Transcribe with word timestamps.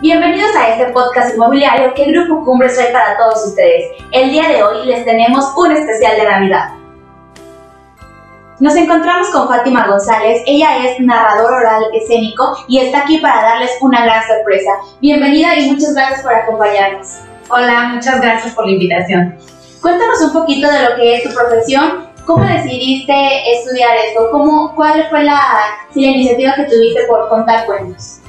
Bienvenidos 0.00 0.54
a 0.54 0.68
este 0.68 0.92
podcast 0.92 1.34
inmobiliario 1.34 1.92
que 1.92 2.04
Grupo 2.12 2.44
Cumbre 2.44 2.68
trae 2.68 2.92
para 2.92 3.18
todos 3.18 3.48
ustedes. 3.48 3.90
El 4.12 4.30
día 4.30 4.46
de 4.46 4.62
hoy 4.62 4.86
les 4.86 5.04
tenemos 5.04 5.52
un 5.56 5.72
especial 5.72 6.16
de 6.16 6.24
Navidad. 6.24 6.68
Nos 8.60 8.76
encontramos 8.76 9.28
con 9.30 9.48
Fátima 9.48 9.88
González, 9.88 10.44
ella 10.46 10.86
es 10.86 11.00
narrador 11.00 11.52
oral 11.52 11.82
escénico 11.92 12.58
y 12.68 12.78
está 12.78 13.00
aquí 13.00 13.18
para 13.18 13.42
darles 13.42 13.72
una 13.80 14.04
gran 14.04 14.22
sorpresa. 14.24 14.70
Bienvenida 15.00 15.56
y 15.58 15.72
muchas 15.72 15.92
gracias 15.92 16.22
por 16.22 16.32
acompañarnos. 16.32 17.18
Hola, 17.50 17.90
muchas 17.94 18.20
gracias 18.20 18.54
por 18.54 18.66
la 18.66 18.72
invitación. 18.74 19.36
Cuéntanos 19.82 20.20
un 20.20 20.32
poquito 20.32 20.70
de 20.70 20.90
lo 20.90 20.94
que 20.94 21.16
es 21.16 21.24
tu 21.24 21.34
profesión, 21.34 22.06
cómo 22.24 22.44
decidiste 22.44 23.12
estudiar 23.52 23.96
esto, 23.96 24.28
¿Cómo, 24.30 24.76
cuál 24.76 25.08
fue 25.10 25.24
la, 25.24 25.40
la 25.92 26.06
iniciativa 26.06 26.54
que 26.54 26.66
tuviste 26.66 27.02
por 27.08 27.28
contar 27.28 27.66
cuentos. 27.66 28.20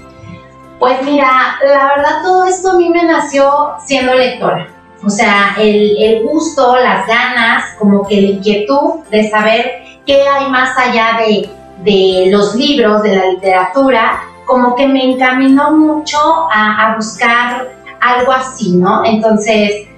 Pues 0.79 1.03
mira, 1.03 1.59
la 1.61 1.93
verdad 1.95 2.21
todo 2.23 2.45
esto 2.45 2.71
a 2.71 2.73
mí 2.75 2.89
me 2.89 3.03
nació 3.03 3.73
siendo 3.85 4.15
lectora. 4.15 4.67
O 5.05 5.09
sea, 5.09 5.55
el, 5.57 5.97
el 5.97 6.23
gusto, 6.23 6.77
las 6.77 7.05
ganas, 7.05 7.75
como 7.77 8.07
que 8.07 8.21
la 8.21 8.27
inquietud 8.29 9.01
de 9.11 9.29
saber 9.29 9.83
qué 10.05 10.27
hay 10.27 10.49
más 10.49 10.77
allá 10.77 11.19
de, 11.19 11.49
de 11.83 12.31
los 12.31 12.55
libros, 12.55 13.03
de 13.03 13.15
la 13.15 13.25
literatura, 13.27 14.23
como 14.45 14.75
que 14.75 14.87
me 14.87 15.03
encaminó 15.03 15.71
mucho 15.71 16.17
a, 16.49 16.87
a 16.87 16.95
buscar 16.95 17.67
algo 17.99 18.31
así, 18.31 18.71
¿no? 18.71 19.03
Entonces, 19.05 19.88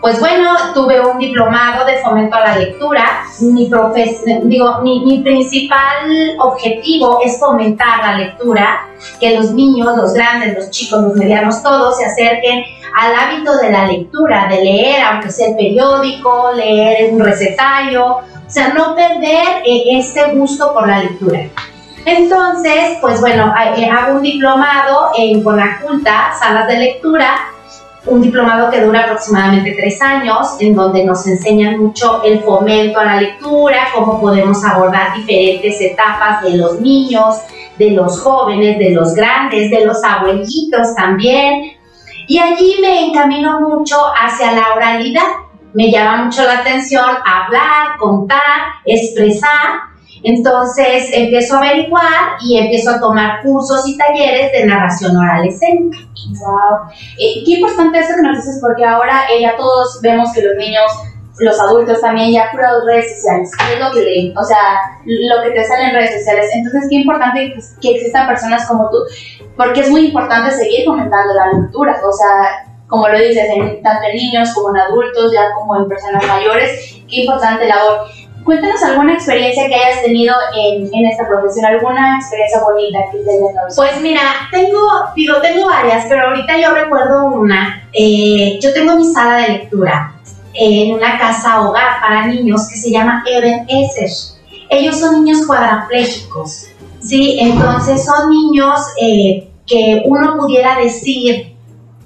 pues 0.00 0.20
bueno, 0.20 0.52
tuve 0.74 1.00
un 1.00 1.18
diplomado 1.18 1.84
de 1.84 1.98
fomento 1.98 2.36
a 2.36 2.40
la 2.40 2.56
lectura. 2.56 3.24
Mi, 3.40 3.68
digo, 4.44 4.80
mi, 4.82 5.20
principal 5.24 6.36
objetivo 6.38 7.20
es 7.24 7.38
fomentar 7.38 7.98
la 7.98 8.16
lectura, 8.16 8.86
que 9.18 9.36
los 9.36 9.50
niños, 9.52 9.96
los 9.96 10.14
grandes, 10.14 10.54
los 10.54 10.70
chicos, 10.70 11.02
los 11.02 11.14
medianos, 11.16 11.62
todos 11.62 11.96
se 11.96 12.04
acerquen 12.04 12.62
al 12.96 13.14
hábito 13.14 13.56
de 13.58 13.70
la 13.70 13.86
lectura, 13.86 14.46
de 14.48 14.62
leer, 14.62 15.02
aunque 15.02 15.30
sea 15.30 15.48
el 15.48 15.56
periódico, 15.56 16.52
leer 16.54 17.12
un 17.12 17.20
recetario, 17.20 18.06
o 18.06 18.50
sea, 18.50 18.68
no 18.68 18.94
perder 18.94 19.62
eh, 19.64 19.98
este 19.98 20.32
gusto 20.32 20.72
por 20.72 20.86
la 20.86 21.00
lectura. 21.00 21.40
Entonces, 22.04 22.98
pues 23.00 23.20
bueno, 23.20 23.52
eh, 23.76 23.90
hago 23.90 24.16
un 24.16 24.22
diplomado 24.22 25.10
en 25.16 25.42
Bonaculta, 25.44 26.32
salas 26.38 26.66
de 26.68 26.78
lectura, 26.78 27.36
un 28.08 28.20
diplomado 28.20 28.70
que 28.70 28.82
dura 28.82 29.04
aproximadamente 29.04 29.74
tres 29.78 30.00
años, 30.00 30.56
en 30.60 30.74
donde 30.74 31.04
nos 31.04 31.26
enseñan 31.26 31.78
mucho 31.78 32.22
el 32.24 32.40
fomento 32.40 32.98
a 32.98 33.04
la 33.04 33.20
lectura, 33.20 33.88
cómo 33.94 34.20
podemos 34.20 34.64
abordar 34.64 35.14
diferentes 35.14 35.80
etapas 35.80 36.42
de 36.42 36.56
los 36.56 36.80
niños, 36.80 37.36
de 37.78 37.90
los 37.90 38.20
jóvenes, 38.20 38.78
de 38.78 38.90
los 38.90 39.14
grandes, 39.14 39.70
de 39.70 39.84
los 39.84 40.02
abuelitos 40.02 40.94
también. 40.96 41.72
Y 42.26 42.38
allí 42.38 42.76
me 42.80 43.06
encamino 43.06 43.60
mucho 43.60 43.96
hacia 44.20 44.52
la 44.52 44.74
oralidad. 44.74 45.28
Me 45.74 45.90
llama 45.90 46.24
mucho 46.24 46.42
la 46.42 46.60
atención 46.60 47.04
hablar, 47.24 47.96
contar, 47.98 48.40
expresar 48.84 49.88
entonces 50.22 51.10
empiezo 51.12 51.56
a 51.56 51.58
averiguar 51.58 52.36
y 52.44 52.58
empiezo 52.58 52.90
a 52.90 53.00
tomar 53.00 53.42
cursos 53.42 53.86
y 53.86 53.96
talleres 53.96 54.52
de 54.52 54.66
narración 54.66 55.16
oral 55.16 55.46
escénica. 55.46 55.98
Wow. 56.40 56.90
Eh, 57.18 57.42
qué 57.44 57.52
importante 57.52 57.98
eso 57.98 58.14
que 58.16 58.22
nos 58.22 58.36
dices 58.36 58.58
porque 58.60 58.84
ahora 58.84 59.22
eh, 59.30 59.40
ya 59.40 59.56
todos 59.56 60.00
vemos 60.02 60.32
que 60.32 60.42
los 60.42 60.56
niños, 60.56 60.90
los 61.38 61.58
adultos 61.60 62.00
también 62.00 62.32
ya 62.32 62.50
puras 62.50 62.72
redes 62.86 63.16
sociales. 63.16 63.50
¿Qué 63.56 63.74
es 63.74 63.80
lo 63.80 63.92
que 63.92 64.00
leen? 64.00 64.36
O 64.36 64.44
sea, 64.44 64.58
lo 65.04 65.42
que 65.42 65.50
te 65.50 65.64
sale 65.64 65.84
en 65.84 65.94
redes 65.94 66.18
sociales. 66.18 66.50
Entonces, 66.52 66.88
qué 66.90 66.96
importante 66.96 67.54
que 67.80 67.90
existan 67.90 68.26
personas 68.26 68.66
como 68.66 68.90
tú 68.90 68.98
porque 69.58 69.80
es 69.80 69.90
muy 69.90 70.06
importante 70.06 70.52
seguir 70.52 70.86
fomentando 70.86 71.34
la 71.34 71.52
lectura. 71.52 72.00
O 72.02 72.12
sea, 72.12 72.64
como 72.86 73.08
lo 73.08 73.18
dices, 73.18 73.44
en, 73.52 73.82
tanto 73.82 74.06
en 74.08 74.16
niños 74.16 74.54
como 74.54 74.70
en 74.70 74.80
adultos, 74.80 75.32
ya 75.32 75.52
como 75.52 75.76
en 75.76 75.88
personas 75.88 76.24
mayores. 76.26 77.02
Qué 77.08 77.22
importante 77.22 77.66
labor. 77.66 78.06
Cuéntanos 78.48 78.82
alguna 78.82 79.12
experiencia 79.12 79.68
que 79.68 79.74
hayas 79.74 80.02
tenido 80.02 80.34
en, 80.56 80.88
en 80.90 81.06
esta 81.06 81.28
profesión, 81.28 81.66
alguna 81.66 82.16
experiencia 82.16 82.62
bonita 82.62 82.98
que 83.12 83.18
te 83.18 83.30
hayas 83.30 83.54
dado. 83.54 83.68
Pues 83.76 84.00
mira, 84.00 84.22
tengo, 84.50 84.80
digo, 85.14 85.34
tengo 85.42 85.66
varias, 85.66 86.06
pero 86.08 86.28
ahorita 86.28 86.58
yo 86.58 86.70
recuerdo 86.70 87.26
una. 87.26 87.86
Eh, 87.92 88.58
yo 88.62 88.72
tengo 88.72 88.96
mi 88.96 89.04
sala 89.04 89.36
de 89.36 89.48
lectura 89.48 90.14
en 90.54 90.94
una 90.94 91.18
casa 91.18 91.60
hogar 91.60 92.00
para 92.00 92.26
niños 92.26 92.66
que 92.70 92.78
se 92.78 92.90
llama 92.90 93.22
Eben 93.26 93.66
Esser. 93.68 94.08
Ellos 94.70 94.98
son 94.98 95.22
niños 95.22 95.46
cuadraplégicos, 95.46 96.68
¿sí? 97.02 97.36
Entonces 97.38 98.02
son 98.02 98.30
niños 98.30 98.80
eh, 98.98 99.46
que 99.66 100.04
uno 100.06 100.38
pudiera 100.38 100.78
decir 100.78 101.54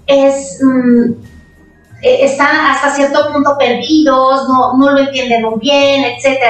es... 0.08 0.58
Mm, 0.60 1.21
eh, 2.02 2.24
están 2.24 2.66
hasta 2.66 2.94
cierto 2.94 3.32
punto 3.32 3.56
perdidos, 3.58 4.48
no, 4.48 4.76
no 4.76 4.90
lo 4.90 4.98
entienden 4.98 5.42
muy 5.42 5.60
bien, 5.60 6.04
etc. 6.04 6.40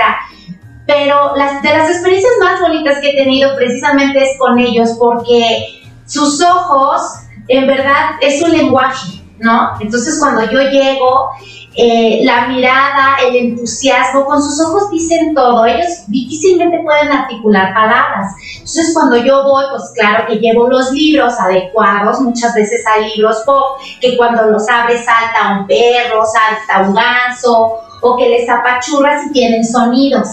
Pero 0.86 1.36
las, 1.36 1.62
de 1.62 1.68
las 1.68 1.90
experiencias 1.90 2.32
más 2.40 2.60
bonitas 2.60 2.98
que 3.00 3.10
he 3.10 3.16
tenido 3.16 3.54
precisamente 3.54 4.22
es 4.22 4.38
con 4.38 4.58
ellos 4.58 4.96
porque 4.98 5.82
sus 6.06 6.42
ojos 6.42 7.02
en 7.48 7.66
verdad 7.66 8.16
es 8.20 8.42
un 8.42 8.52
lenguaje, 8.52 9.22
¿no? 9.38 9.72
Entonces 9.80 10.18
cuando 10.18 10.50
yo 10.50 10.60
llego 10.70 11.30
eh, 11.74 12.20
la 12.24 12.48
mirada, 12.48 13.16
el 13.26 13.34
entusiasmo, 13.34 14.26
con 14.26 14.42
sus 14.42 14.60
ojos 14.60 14.90
dicen 14.90 15.34
todo, 15.34 15.64
ellos 15.64 16.04
difícilmente 16.08 16.80
pueden 16.84 17.10
articular 17.10 17.72
palabras. 17.72 18.34
Entonces 18.54 18.92
cuando 18.92 19.16
yo 19.16 19.44
voy, 19.44 19.64
pues 19.70 19.92
claro 19.94 20.26
que 20.26 20.36
llevo 20.36 20.68
los 20.68 20.92
libros 20.92 21.32
adecuados, 21.40 22.20
muchas 22.20 22.54
veces 22.54 22.84
hay 22.86 23.14
libros 23.14 23.42
pop, 23.46 23.78
que 24.00 24.16
cuando 24.16 24.44
los 24.44 24.68
abres 24.68 25.04
salta 25.04 25.60
un 25.60 25.66
perro, 25.66 26.22
salta 26.26 26.88
un 26.88 26.94
ganso, 26.94 27.78
o 28.02 28.16
que 28.16 28.28
les 28.28 28.48
apachurras 28.48 29.26
y 29.26 29.32
tienen 29.32 29.64
sonidos. 29.64 30.28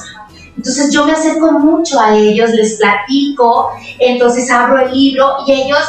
Entonces 0.58 0.92
yo 0.92 1.06
me 1.06 1.14
acerco 1.14 1.54
mucho 1.54 2.02
a 2.02 2.18
ellos, 2.18 2.50
les 2.50 2.78
platico, 2.78 3.72
entonces 3.98 4.52
abro 4.52 4.82
el 4.82 4.92
libro 4.92 5.38
y 5.48 5.54
ellos 5.54 5.80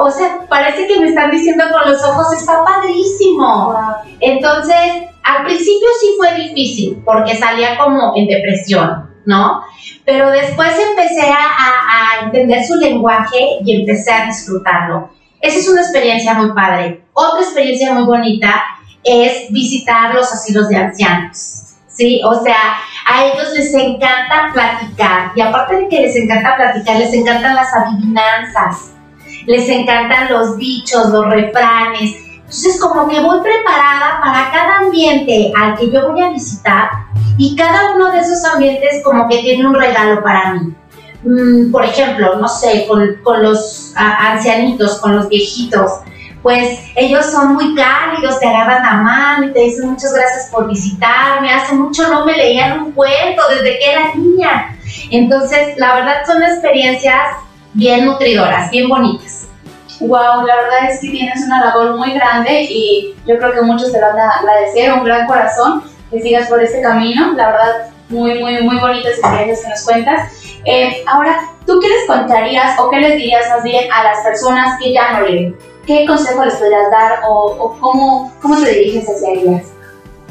o 0.00 0.08
sea, 0.08 0.46
parece 0.48 0.86
que 0.86 1.00
me 1.00 1.08
están 1.08 1.28
diciendo 1.28 1.64
con 1.72 1.90
los 1.90 2.00
ojos, 2.04 2.32
está 2.32 2.64
padrísimo. 2.64 3.74
Entonces, 4.20 4.76
al 5.24 5.44
principio 5.44 5.88
sí 6.00 6.14
fue 6.16 6.34
difícil, 6.34 7.02
porque 7.04 7.34
salía 7.34 7.76
como 7.76 8.12
en 8.14 8.28
depresión, 8.28 9.10
¿no? 9.26 9.60
Pero 10.04 10.30
después 10.30 10.70
empecé 10.78 11.28
a, 11.28 12.24
entender 12.24 12.64
su 12.64 12.74
lenguaje 12.76 13.58
y 13.64 13.80
empecé 13.80 14.12
a 14.12 14.26
disfrutarlo. 14.26 15.10
Esa 15.40 15.58
es 15.58 15.68
una 15.68 15.82
experiencia 15.82 16.34
muy 16.34 16.52
padre. 16.52 17.04
Otra 17.12 17.42
experiencia 17.42 17.92
muy 17.92 18.04
bonita 18.04 18.64
es 19.04 19.50
visitar 19.50 20.14
los 20.14 20.32
asilos 20.32 20.68
de 20.68 20.76
ancianos. 20.76 21.76
¿sí? 21.88 22.20
O 22.24 22.34
sea, 22.42 22.56
a 23.06 23.24
ellos 23.24 23.52
les 23.54 23.72
encanta 23.74 24.50
platicar 24.52 25.32
y 25.34 25.40
aparte 25.40 25.76
de 25.76 25.88
que 25.88 26.00
les 26.00 26.16
encanta 26.16 26.56
platicar, 26.56 26.96
les 26.96 27.12
encantan 27.14 27.54
las 27.54 27.72
adivinanzas 27.72 28.97
les 29.48 29.66
encantan 29.70 30.30
los 30.30 30.58
dichos, 30.58 31.08
los 31.08 31.26
refranes. 31.30 32.16
Entonces 32.34 32.78
como 32.78 33.08
que 33.08 33.18
voy 33.20 33.40
preparada 33.40 34.20
para 34.22 34.50
cada 34.52 34.78
ambiente 34.78 35.50
al 35.58 35.76
que 35.76 35.90
yo 35.90 36.12
voy 36.12 36.20
a 36.20 36.28
visitar 36.28 36.90
y 37.38 37.56
cada 37.56 37.94
uno 37.94 38.12
de 38.12 38.20
esos 38.20 38.44
ambientes 38.44 39.02
como 39.02 39.26
que 39.26 39.38
tiene 39.38 39.66
un 39.66 39.74
regalo 39.74 40.22
para 40.22 40.52
mí. 40.52 40.74
Mm, 41.24 41.72
por 41.72 41.82
ejemplo, 41.82 42.36
no 42.36 42.46
sé, 42.46 42.86
con, 42.86 43.42
los 43.42 43.92
ancianitos, 43.96 45.00
con 45.00 45.16
los 45.16 45.28
viejitos, 45.30 45.92
pues 46.42 46.80
ellos 46.94 47.24
son 47.26 47.54
muy 47.54 47.74
cálidos, 47.74 48.38
te 48.38 48.46
agarran 48.46 48.82
la 48.82 49.02
mano 49.02 49.46
y 49.46 49.52
te 49.52 49.60
dicen 49.60 49.90
muchas 49.90 50.12
gracias 50.12 50.50
por 50.52 50.68
visitarme, 50.68 51.50
hace 51.50 51.74
mucho 51.74 52.06
no 52.08 52.24
me 52.26 52.36
leían 52.36 52.80
un 52.80 52.92
cuento 52.92 53.42
desde 53.48 53.78
que 53.78 53.92
era 53.92 54.14
niña. 54.14 54.76
Entonces, 55.10 55.76
la 55.78 55.94
verdad 55.94 56.16
son 56.26 56.42
experiencias 56.42 57.22
bien 57.72 58.04
nutridoras, 58.04 58.70
bien 58.70 58.88
bonitas. 58.88 59.37
Wow, 60.00 60.46
la 60.46 60.56
verdad 60.56 60.90
es 60.90 61.00
que 61.00 61.10
tienes 61.10 61.44
una 61.44 61.64
labor 61.64 61.96
muy 61.96 62.12
grande 62.12 62.62
y 62.62 63.16
yo 63.26 63.36
creo 63.36 63.52
que 63.52 63.62
muchos 63.62 63.90
te 63.90 64.00
van 64.00 64.16
a 64.16 64.30
agradecer, 64.30 64.92
un 64.92 65.02
gran 65.02 65.26
corazón 65.26 65.82
que 66.10 66.22
sigas 66.22 66.48
por 66.48 66.62
este 66.62 66.80
camino. 66.80 67.32
La 67.32 67.48
verdad, 67.48 67.90
muy, 68.08 68.38
muy, 68.38 68.62
muy 68.62 68.78
bonitas 68.78 69.18
experiencias 69.18 69.62
que 69.62 69.68
nos 69.68 69.84
cuentas. 69.84 70.32
Eh, 70.64 71.02
ahora, 71.06 71.40
¿tú 71.66 71.80
qué 71.80 71.88
les 71.88 72.06
contarías 72.06 72.78
o 72.78 72.90
qué 72.90 73.00
les 73.00 73.16
dirías 73.16 73.48
más 73.48 73.64
bien 73.64 73.90
a 73.92 74.04
las 74.04 74.22
personas 74.22 74.78
que 74.80 74.92
ya 74.92 75.18
no 75.18 75.26
leen? 75.26 75.56
¿Qué 75.84 76.06
consejo 76.06 76.44
les 76.44 76.54
podrías 76.54 76.90
dar 76.92 77.20
o, 77.26 77.56
o 77.58 77.78
cómo, 77.80 78.32
cómo 78.40 78.56
te 78.62 78.70
diriges 78.70 79.08
hacia 79.08 79.32
ellas? 79.32 79.66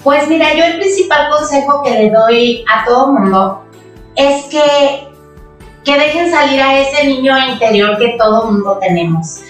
Pues 0.02 0.30
mira, 0.30 0.54
yo 0.54 0.64
el 0.64 0.78
principal 0.78 1.30
consejo 1.30 1.82
que 1.84 1.92
le 1.92 2.10
doy 2.10 2.64
a 2.74 2.86
todo 2.86 3.12
mundo 3.12 3.64
es 4.16 4.46
que, 4.46 5.08
que 5.84 6.00
dejen 6.00 6.32
salir 6.32 6.62
a 6.62 6.80
ese 6.80 7.06
niño 7.06 7.38
interior 7.50 7.98
que 7.98 8.16
todo 8.18 8.50
mundo 8.50 8.78
tenemos 8.80 9.42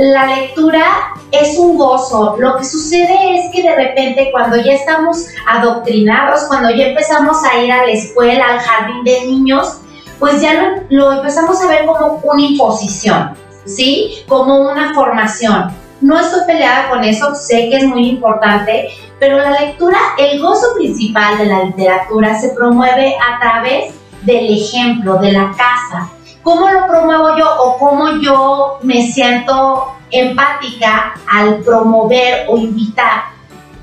la 0.00 0.34
lectura 0.34 1.12
es 1.30 1.58
un 1.58 1.76
gozo. 1.76 2.36
Lo 2.38 2.56
que 2.56 2.64
sucede 2.64 3.38
es 3.38 3.52
que 3.52 3.62
de 3.62 3.76
repente 3.76 4.30
cuando 4.32 4.56
ya 4.56 4.72
estamos 4.72 5.26
adoctrinados, 5.46 6.44
cuando 6.44 6.70
ya 6.70 6.86
empezamos 6.86 7.36
a 7.44 7.62
ir 7.62 7.70
a 7.70 7.84
la 7.84 7.92
escuela, 7.92 8.46
al 8.46 8.60
jardín 8.60 9.04
de 9.04 9.26
niños, 9.26 9.80
pues 10.18 10.40
ya 10.40 10.84
lo, 10.88 11.12
empezamos 11.12 11.60
a 11.60 11.68
ver 11.68 11.84
como 11.84 12.18
una 12.22 12.42
imposición. 12.42 13.34
¿sí? 13.66 14.24
Como 14.26 14.70
una 14.70 14.94
formación. 14.94 15.70
No 16.00 16.18
estoy 16.18 16.46
peleada 16.46 16.88
con 16.88 17.04
eso, 17.04 17.34
sé 17.34 17.68
que 17.68 17.76
es 17.76 17.84
muy 17.84 18.08
importante, 18.08 18.88
pero 19.18 19.36
la 19.36 19.50
lectura, 19.50 19.98
el 20.16 20.40
gozo 20.40 20.68
principal 20.76 21.36
de 21.36 21.44
la 21.44 21.64
literatura 21.64 22.40
se 22.40 22.54
promueve 22.54 23.16
a 23.16 23.38
través 23.38 23.94
del 24.22 24.50
ejemplo, 24.50 25.18
de 25.18 25.32
la 25.32 25.50
casa. 25.50 26.10
¿Cómo 26.42 26.68
lo 26.68 26.86
promuevo 26.86 27.36
yo 27.36 27.46
o 27.62 27.78
cómo 27.78 28.18
yo 28.20 28.78
me 28.82 29.02
siento 29.02 29.94
empática 30.10 31.14
al 31.30 31.56
promover 31.58 32.46
o 32.48 32.56
invitar? 32.56 33.24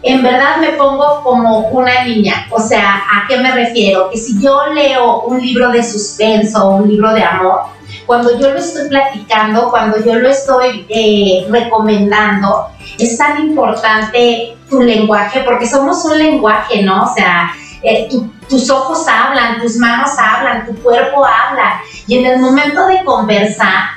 En 0.02 0.24
verdad 0.24 0.58
me 0.58 0.70
pongo 0.70 1.22
como 1.24 1.68
una 1.70 2.04
niña, 2.04 2.48
o 2.52 2.60
sea, 2.60 3.04
¿a 3.12 3.28
qué 3.28 3.38
me 3.38 3.52
refiero? 3.52 4.10
Que 4.10 4.18
si 4.18 4.42
yo 4.42 4.68
leo 4.74 5.22
un 5.22 5.42
libro 5.42 5.72
de 5.72 5.84
suspenso, 5.84 6.70
un 6.70 6.88
libro 6.88 7.14
de 7.14 7.24
amor, 7.24 7.62
cuando 8.06 8.40
yo 8.40 8.52
lo 8.52 8.60
estoy 8.60 8.90
platicando, 8.90 9.70
cuando 9.70 10.04
yo 10.04 10.16
lo 10.16 10.30
estoy 10.30 10.86
eh, 10.90 11.46
recomendando, 11.50 12.68
es 12.98 13.18
tan 13.18 13.48
importante 13.48 14.56
tu 14.70 14.82
lenguaje, 14.82 15.42
porque 15.42 15.68
somos 15.68 16.04
un 16.06 16.18
lenguaje, 16.18 16.84
¿no? 16.84 17.04
O 17.04 17.14
sea, 17.14 17.52
eh, 17.84 18.08
tus 18.50 18.70
ojos 18.70 19.06
hablan, 19.08 19.62
tus 19.62 19.78
manos 19.78 20.12
hablan, 20.18 20.66
tu 20.66 20.76
cuerpo 20.82 21.26
habla, 21.26 21.82
y 22.08 22.18
en 22.18 22.26
el 22.26 22.40
momento 22.40 22.88
de 22.88 23.04
conversar 23.04 23.90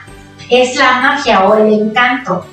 es 0.48 0.76
la 0.76 1.00
magia 1.00 1.44
o 1.44 1.54
el 1.54 1.72
encanto. 1.72 2.44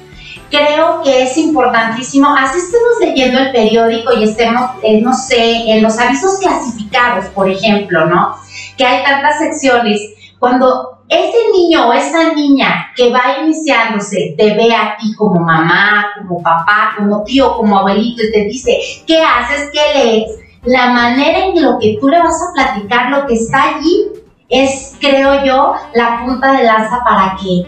Creo 0.50 1.02
que 1.04 1.24
es 1.24 1.36
importantísimo, 1.38 2.34
así 2.38 2.60
estemos 2.60 3.00
leyendo 3.02 3.40
el 3.40 3.52
periódico 3.52 4.14
y 4.14 4.24
estemos, 4.24 4.72
eh, 4.82 5.02
no 5.02 5.14
sé, 5.14 5.72
en 5.72 5.84
los 5.84 6.00
avisos 6.00 6.40
clasificados, 6.40 7.26
por 7.34 7.50
ejemplo, 7.50 8.06
¿no? 8.06 8.36
Que 8.78 8.86
hay 8.86 9.04
tantas 9.04 9.40
secciones. 9.40 10.00
Cuando 10.40 11.00
ese 11.10 11.38
niño 11.52 11.90
o 11.90 11.94
esa 11.94 12.34
niña 12.34 12.92
que 12.96 13.12
va 13.12 13.40
iniciándose 13.44 14.36
te 14.38 14.56
ve 14.56 14.74
a 14.74 14.96
ti 14.98 15.14
como 15.16 15.42
mamá, 15.42 16.08
como 16.18 16.42
papá, 16.42 16.94
como 16.98 17.24
tío, 17.24 17.56
como 17.58 17.80
abuelito 17.80 18.24
y 18.24 18.32
te 18.32 18.46
dice, 18.46 18.78
¿qué 19.06 19.22
haces? 19.22 19.70
¿Qué 19.74 19.82
lees? 20.00 20.47
La 20.68 20.88
manera 20.88 21.46
en 21.46 21.64
lo 21.64 21.80
que 21.80 21.98
tú 21.98 22.10
le 22.10 22.20
vas 22.20 22.36
a 22.42 22.54
platicar 22.54 23.10
lo 23.10 23.26
que 23.26 23.36
está 23.36 23.76
allí 23.78 24.08
es, 24.50 24.98
creo 25.00 25.46
yo, 25.46 25.76
la 25.94 26.26
punta 26.26 26.52
de 26.52 26.66
lanza 26.66 27.00
para 27.06 27.38
que, 27.42 27.66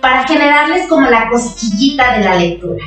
para 0.00 0.22
generarles 0.28 0.86
como 0.86 1.10
la 1.10 1.28
cosquillita 1.28 2.18
de 2.18 2.24
la 2.24 2.36
lectura. 2.36 2.84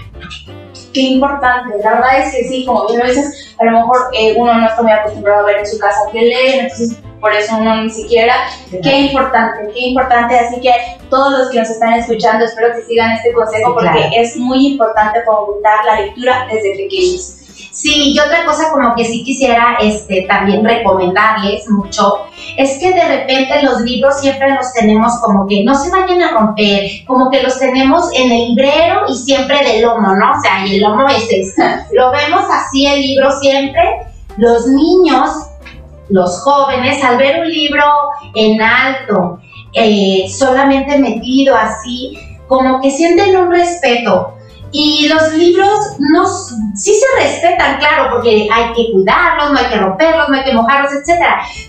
Qué 0.94 1.02
importante, 1.02 1.78
la 1.84 1.92
verdad 1.92 2.20
es 2.20 2.34
que 2.34 2.44
sí, 2.46 2.66
como 2.66 2.88
bien 2.88 3.00
lo 3.00 3.06
dices, 3.08 3.54
a 3.60 3.66
lo 3.66 3.72
mejor 3.72 3.98
eh, 4.14 4.36
uno 4.38 4.54
no 4.54 4.66
está 4.66 4.82
muy 4.82 4.94
acostumbrado 4.94 5.42
a 5.42 5.48
ver 5.48 5.58
en 5.58 5.68
su 5.68 5.78
casa 5.78 6.10
que 6.10 6.22
leen, 6.22 6.62
entonces 6.62 6.98
por 7.20 7.34
eso 7.34 7.58
uno 7.58 7.84
ni 7.84 7.90
siquiera. 7.90 8.36
Qué 8.82 8.98
importante, 9.02 9.74
qué 9.74 9.80
importante. 9.90 10.40
Así 10.40 10.62
que 10.62 10.72
todos 11.10 11.38
los 11.38 11.50
que 11.50 11.60
nos 11.60 11.70
están 11.70 11.96
escuchando, 11.96 12.46
espero 12.46 12.74
que 12.74 12.84
sigan 12.84 13.12
este 13.12 13.34
consejo 13.34 13.74
porque 13.74 14.10
es 14.16 14.38
muy 14.38 14.68
importante 14.68 15.22
fomentar 15.24 15.84
la 15.84 16.00
lectura 16.00 16.48
desde 16.50 16.78
pequeños. 16.78 17.39
Sí, 17.72 18.14
y 18.14 18.20
otra 18.20 18.46
cosa 18.46 18.72
como 18.72 18.96
que 18.96 19.06
sí 19.06 19.24
quisiera 19.24 19.78
este, 19.82 20.26
también 20.28 20.64
recomendarles 20.64 21.70
mucho, 21.70 22.26
es 22.58 22.78
que 22.80 22.94
de 22.94 23.08
repente 23.08 23.64
los 23.64 23.82
libros 23.82 24.20
siempre 24.20 24.54
los 24.54 24.74
tenemos 24.74 25.14
como 25.22 25.48
que 25.48 25.64
no 25.64 25.76
se 25.76 25.92
vayan 25.92 26.22
a 26.22 26.32
romper, 26.32 26.90
como 27.06 27.30
que 27.30 27.42
los 27.44 27.58
tenemos 27.60 28.10
en 28.14 28.32
el 28.32 28.48
librero 28.50 29.04
y 29.08 29.16
siempre 29.16 29.64
de 29.64 29.82
lomo, 29.82 30.16
¿no? 30.16 30.32
O 30.32 30.42
sea, 30.42 30.66
y 30.66 30.76
el 30.76 30.82
lomo 30.82 31.08
es 31.08 31.28
este. 31.30 31.66
Lo 31.94 32.12
vemos 32.12 32.44
así 32.52 32.86
el 32.86 33.02
libro 33.02 33.32
siempre. 33.40 33.84
Los 34.38 34.68
niños 34.68 35.30
los 36.10 36.42
jóvenes 36.42 37.04
al 37.04 37.18
ver 37.18 37.42
un 37.42 37.50
libro 37.50 37.84
en 38.36 38.62
alto, 38.62 39.40
eh, 39.74 40.26
solamente 40.28 40.98
metido 40.98 41.56
así, 41.56 42.18
como 42.48 42.82
que 42.82 42.92
sienten 42.92 43.38
un 43.38 43.52
respeto. 43.52 44.34
Y 44.72 45.08
los 45.08 45.34
libros 45.34 45.80
no, 46.00 46.28
sí 46.76 46.94
se 46.94 47.22
respetan, 47.22 47.78
claro, 47.80 48.12
porque 48.12 48.48
hay 48.52 48.74
que 48.74 48.92
cuidarlos, 48.92 49.52
no 49.52 49.60
hay 49.60 49.66
que 49.66 49.78
romperlos, 49.78 50.30
no 50.30 50.36
hay 50.36 50.44
que 50.44 50.54
mojarlos, 50.54 50.92
etc. 50.94 51.26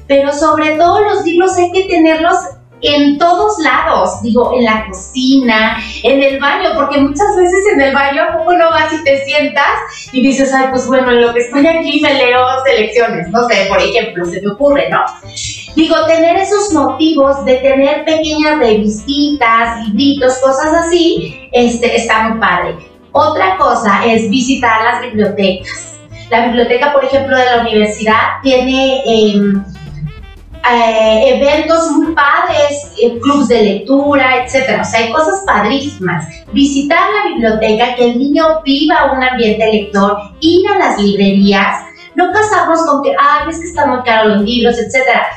Pero 0.06 0.32
sobre 0.32 0.73
todo 0.76 1.00
los 1.00 1.25
libros 1.25 1.56
hay 1.56 1.73
que 1.73 1.85
tenerlos 1.85 2.37
en 2.82 3.19
todos 3.19 3.58
lados, 3.58 4.23
digo, 4.23 4.52
en 4.56 4.64
la 4.64 4.87
cocina, 4.87 5.76
en 6.02 6.23
el 6.23 6.41
baño, 6.41 6.70
porque 6.76 6.99
muchas 6.99 7.37
veces 7.37 7.61
en 7.75 7.81
el 7.81 7.94
baño 7.94 8.23
a 8.23 8.38
poco 8.38 8.55
no 8.55 8.70
vas 8.70 8.93
y 8.93 9.05
te 9.05 9.25
sientas 9.25 9.67
y 10.12 10.23
dices, 10.23 10.52
ay, 10.52 10.69
pues 10.70 10.87
bueno, 10.87 11.11
en 11.11 11.20
lo 11.20 11.32
que 11.35 11.41
estoy 11.41 11.67
aquí 11.67 12.00
me 12.00 12.14
leo 12.14 12.41
selecciones, 12.64 13.29
no 13.29 13.47
sé, 13.49 13.67
por 13.69 13.79
ejemplo, 13.81 14.25
se 14.25 14.41
me 14.41 14.52
ocurre, 14.52 14.88
¿no? 14.88 15.00
Digo, 15.76 15.94
tener 16.06 16.37
esos 16.37 16.73
motivos 16.73 17.44
de 17.44 17.56
tener 17.56 18.05
pequeñas 18.05 18.58
revistitas, 18.58 19.87
libritos, 19.87 20.38
cosas 20.38 20.73
así, 20.87 21.49
este, 21.52 21.97
está 21.97 22.29
muy 22.29 22.41
padre. 22.41 22.90
Otra 23.12 23.57
cosa 23.57 24.05
es 24.07 24.31
visitar 24.31 24.85
las 24.85 25.03
bibliotecas. 25.03 25.99
La 26.31 26.47
biblioteca, 26.47 26.93
por 26.93 27.05
ejemplo, 27.05 27.37
de 27.37 27.45
la 27.45 27.61
universidad 27.62 28.41
tiene... 28.43 29.03
Em, 29.05 29.65
eh, 30.69 31.37
eventos 31.37 31.91
muy 31.93 32.15
padres, 32.15 32.93
eh, 33.01 33.19
clubs 33.21 33.49
de 33.49 33.62
lectura, 33.62 34.45
etcétera. 34.45 34.83
O 34.83 34.85
sea, 34.85 35.01
hay 35.01 35.12
cosas 35.12 35.43
padrísimas. 35.47 36.27
Visitar 36.53 37.01
la 37.11 37.33
biblioteca, 37.33 37.95
que 37.95 38.11
el 38.11 38.19
niño 38.19 38.61
viva 38.62 39.12
un 39.12 39.23
ambiente 39.23 39.67
lector, 39.73 40.19
ir 40.41 40.69
a 40.71 40.79
las 40.79 41.01
librerías, 41.01 41.83
no 42.15 42.31
casarnos 42.33 42.85
con 42.85 43.03
que, 43.03 43.11
ay, 43.19 43.49
es 43.49 43.59
que 43.59 43.67
están 43.67 43.91
muy 43.91 44.03
caros 44.03 44.37
los 44.37 44.43
libros, 44.43 44.79
etcétera. 44.79 45.29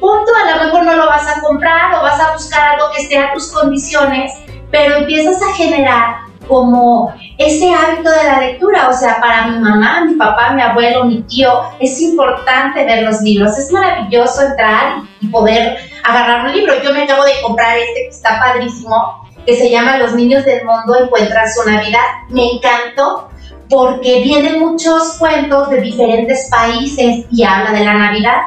Punto, 0.00 0.32
a 0.34 0.56
lo 0.56 0.64
mejor 0.64 0.84
no 0.84 0.96
lo 0.96 1.06
vas 1.06 1.28
a 1.28 1.40
comprar 1.42 1.94
o 1.94 2.02
vas 2.02 2.18
a 2.18 2.32
buscar 2.32 2.70
algo 2.70 2.86
que 2.96 3.02
esté 3.02 3.18
a 3.18 3.34
tus 3.34 3.52
condiciones, 3.52 4.32
pero 4.70 4.96
empiezas 4.96 5.42
a 5.42 5.54
generar 5.54 6.29
como 6.50 7.14
ese 7.38 7.72
hábito 7.72 8.10
de 8.10 8.24
la 8.24 8.40
lectura. 8.40 8.88
O 8.88 8.92
sea, 8.92 9.18
para 9.20 9.46
mi 9.46 9.60
mamá, 9.60 10.04
mi 10.04 10.14
papá, 10.14 10.52
mi 10.52 10.60
abuelo, 10.60 11.04
mi 11.04 11.22
tío, 11.22 11.62
es 11.78 12.02
importante 12.02 12.84
ver 12.84 13.04
los 13.04 13.22
libros. 13.22 13.56
Es 13.56 13.70
maravilloso 13.72 14.42
entrar 14.42 15.02
y 15.20 15.28
poder 15.28 15.78
agarrar 16.04 16.46
un 16.46 16.52
libro. 16.52 16.74
Yo 16.82 16.92
me 16.92 17.04
acabo 17.04 17.24
de 17.24 17.40
comprar 17.40 17.78
este 17.78 18.02
que 18.02 18.08
está 18.08 18.38
padrísimo, 18.40 19.24
que 19.46 19.56
se 19.56 19.70
llama 19.70 19.96
Los 19.98 20.14
niños 20.14 20.44
del 20.44 20.64
mundo 20.66 20.94
encuentran 21.00 21.46
su 21.50 21.70
Navidad. 21.70 22.04
Me 22.28 22.44
encantó 22.54 23.30
porque 23.70 24.20
vienen 24.22 24.58
muchos 24.58 25.16
cuentos 25.18 25.70
de 25.70 25.80
diferentes 25.80 26.48
países 26.50 27.24
y 27.30 27.44
habla 27.44 27.70
de 27.70 27.84
la 27.84 27.94
Navidad. 27.94 28.40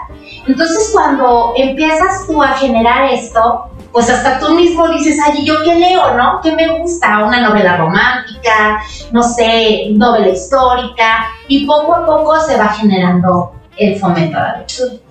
Entonces 0.46 0.90
cuando 0.92 1.54
empiezas 1.56 2.28
tú 2.28 2.44
a 2.44 2.50
generar 2.50 3.10
esto, 3.14 3.70
pues 3.94 4.10
hasta 4.10 4.40
tú 4.40 4.56
mismo 4.56 4.88
dices, 4.90 5.18
ay, 5.24 5.46
¿yo 5.46 5.62
qué 5.64 5.76
leo, 5.76 6.16
no? 6.16 6.42
¿Qué 6.42 6.52
me 6.52 6.80
gusta? 6.80 7.24
Una 7.24 7.42
novela 7.42 7.78
romántica, 7.78 8.82
no 9.12 9.22
sé, 9.22 9.86
novela 9.92 10.30
histórica, 10.30 11.28
y 11.48 11.66
poco 11.68 11.94
a 11.94 12.06
poco 12.06 12.40
se 12.40 12.58
va 12.58 12.70
generando 12.70 13.54
el 13.78 13.96
fomento 14.00 14.38
a. 14.38 14.66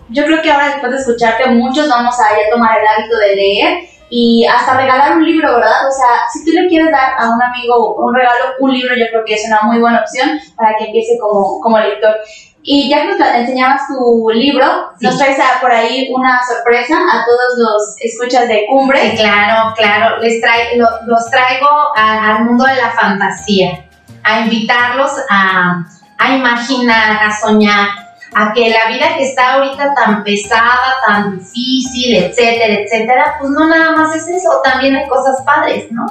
Yo 0.08 0.24
creo 0.24 0.42
que 0.42 0.50
ahora 0.50 0.70
después 0.70 0.92
de 0.92 0.98
escucharte, 0.98 1.48
muchos 1.50 1.88
vamos 1.88 2.14
a 2.18 2.30
ya 2.30 2.50
tomar 2.52 2.78
el 2.80 2.86
hábito 2.86 3.16
de 3.18 3.36
leer 3.36 3.78
y 4.10 4.44
hasta 4.44 4.76
regalar 4.76 5.16
un 5.16 5.24
libro, 5.24 5.54
¿verdad? 5.54 5.88
O 5.88 5.92
sea, 5.92 6.28
si 6.30 6.44
tú 6.44 6.50
le 6.50 6.68
quieres 6.68 6.90
dar 6.90 7.14
a 7.16 7.30
un 7.30 7.42
amigo 7.42 7.94
un 7.94 8.14
regalo, 8.14 8.56
un 8.58 8.72
libro, 8.74 8.94
yo 8.94 9.06
creo 9.08 9.24
que 9.24 9.34
es 9.34 9.44
una 9.46 9.62
muy 9.62 9.78
buena 9.78 10.00
opción 10.00 10.38
para 10.54 10.76
que 10.76 10.86
empiece 10.86 11.18
como, 11.18 11.60
como 11.60 11.78
lector. 11.78 12.16
Y 12.64 12.88
ya 12.88 13.02
que 13.02 13.08
nos 13.08 13.20
enseñabas 13.20 13.82
tu 13.88 14.30
libro, 14.30 14.92
nos 15.00 15.18
traes 15.18 15.36
por 15.60 15.72
ahí 15.72 16.08
una 16.14 16.40
sorpresa 16.46 16.94
a 16.94 17.24
todos 17.24 17.58
los 17.58 17.96
escuchas 18.00 18.46
de 18.48 18.66
Cumbre. 18.68 19.14
claro, 19.16 19.74
claro, 19.76 20.18
les 20.18 20.40
traigo, 20.40 20.86
los 21.06 21.28
traigo 21.28 21.68
al 21.96 22.44
mundo 22.44 22.64
de 22.64 22.76
la 22.76 22.90
fantasía, 22.90 23.84
a 24.22 24.40
invitarlos 24.40 25.10
a, 25.28 25.84
a 26.18 26.36
imaginar, 26.36 27.26
a 27.26 27.36
soñar, 27.36 27.88
a 28.34 28.52
que 28.52 28.70
la 28.70 28.90
vida 28.90 29.16
que 29.16 29.24
está 29.24 29.54
ahorita 29.54 29.92
tan 29.94 30.22
pesada, 30.22 30.94
tan 31.06 31.38
difícil, 31.38 32.16
etcétera, 32.16 32.74
etcétera, 32.74 33.36
pues 33.40 33.50
no 33.50 33.66
nada 33.66 33.90
más 33.92 34.14
es 34.14 34.28
eso, 34.28 34.60
también 34.62 34.96
hay 34.96 35.08
cosas 35.08 35.42
padres, 35.44 35.90
¿no? 35.90 36.06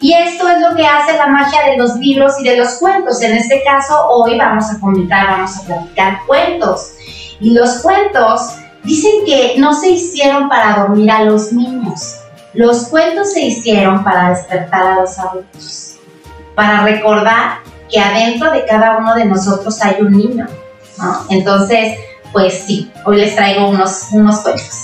Y 0.00 0.12
esto 0.12 0.48
es 0.48 0.60
lo 0.60 0.76
que 0.76 0.86
hace 0.86 1.16
la 1.16 1.26
magia 1.26 1.70
de 1.70 1.76
los 1.76 1.96
libros 1.96 2.34
y 2.40 2.44
de 2.44 2.56
los 2.56 2.74
cuentos. 2.74 3.22
En 3.22 3.34
este 3.34 3.62
caso, 3.64 4.08
hoy 4.08 4.38
vamos 4.38 4.64
a 4.70 4.78
comentar, 4.80 5.26
vamos 5.26 5.56
a 5.56 5.62
platicar 5.62 6.20
cuentos. 6.26 6.92
Y 7.40 7.50
los 7.50 7.82
cuentos 7.82 8.56
dicen 8.82 9.24
que 9.26 9.54
no 9.58 9.74
se 9.74 9.90
hicieron 9.90 10.48
para 10.48 10.80
dormir 10.80 11.10
a 11.10 11.24
los 11.24 11.52
niños. 11.52 12.16
Los 12.52 12.88
cuentos 12.88 13.32
se 13.32 13.40
hicieron 13.40 14.04
para 14.04 14.30
despertar 14.30 14.82
a 14.82 15.00
los 15.00 15.18
adultos. 15.18 15.96
Para 16.54 16.84
recordar 16.84 17.58
que 17.90 17.98
adentro 17.98 18.50
de 18.52 18.64
cada 18.64 18.98
uno 18.98 19.14
de 19.14 19.24
nosotros 19.24 19.80
hay 19.82 20.00
un 20.00 20.12
niño. 20.12 20.46
Entonces, 21.30 21.98
pues 22.32 22.64
sí, 22.66 22.90
hoy 23.04 23.16
les 23.18 23.34
traigo 23.34 23.68
unos, 23.68 24.08
unos 24.12 24.40
cuentos. 24.40 24.83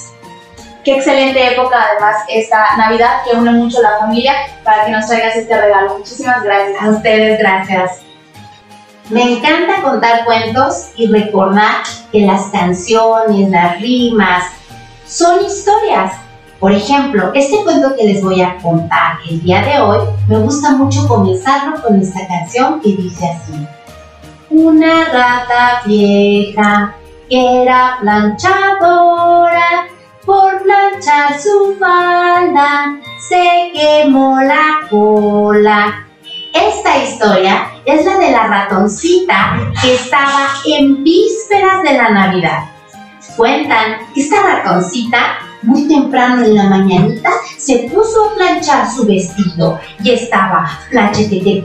Qué 0.85 0.97
excelente 0.97 1.53
época, 1.53 1.77
además, 1.91 2.17
esta 2.29 2.77
Navidad 2.77 3.23
que 3.25 3.37
une 3.37 3.51
mucho 3.53 3.83
la 3.83 3.99
familia 3.99 4.33
para 4.65 4.87
que 4.87 4.93
nos 4.93 5.07
traigas 5.07 5.37
este 5.37 5.61
regalo. 5.61 5.99
Muchísimas 5.99 6.43
gracias. 6.43 6.83
A 6.83 6.89
ustedes, 6.89 7.39
gracias. 7.39 8.01
Me 9.11 9.23
encanta 9.23 9.83
contar 9.83 10.25
cuentos 10.25 10.93
y 10.97 11.09
recordar 11.09 11.83
que 12.11 12.21
las 12.21 12.47
canciones, 12.47 13.51
las 13.51 13.81
rimas, 13.81 14.45
son 15.07 15.45
historias 15.45 16.15
Por 16.61 16.73
ejemplo, 16.73 17.33
este 17.35 17.65
cuento 17.65 17.97
que 17.97 18.05
les 18.05 18.23
voy 18.23 18.41
a 18.41 18.57
contar 18.59 19.19
el 19.29 19.43
día 19.43 19.63
de 19.63 19.81
hoy, 19.81 20.07
me 20.29 20.39
gusta 20.39 20.73
mucho 20.73 21.09
comenzarlo 21.09 21.83
con 21.83 22.01
esta 22.01 22.27
canción 22.29 22.81
que 22.81 22.91
dice 22.91 23.27
así. 23.29 23.67
Una 24.51 25.07
rata 25.07 25.83
vieja 25.87 26.95
que 27.29 27.63
era 27.63 27.97
planchadora, 28.01 29.89
por 30.31 30.63
planchar 30.63 31.41
su 31.41 31.77
falda 31.77 33.01
se 33.29 33.73
quemó 33.75 34.41
la 34.41 34.87
cola. 34.89 36.07
Esta 36.55 37.03
historia 37.03 37.67
es 37.85 38.05
la 38.05 38.17
de 38.17 38.31
la 38.31 38.47
ratoncita 38.47 39.59
que 39.83 39.95
estaba 39.95 40.51
en 40.67 41.03
vísperas 41.03 41.83
de 41.83 41.95
la 41.95 42.11
Navidad. 42.11 42.61
Cuentan 43.37 44.07
que 44.15 44.21
esta 44.21 44.41
ratoncita 44.41 45.19
muy 45.63 45.89
temprano 45.89 46.45
en 46.45 46.55
la 46.55 46.65
mañanita 46.65 47.31
se 47.59 47.91
puso 47.93 48.27
a 48.27 48.35
planchar 48.37 48.89
su 48.89 49.07
vestido 49.07 49.81
y 50.01 50.13
estaba 50.13 50.79
planche, 50.91 51.29
planche, 51.29 51.61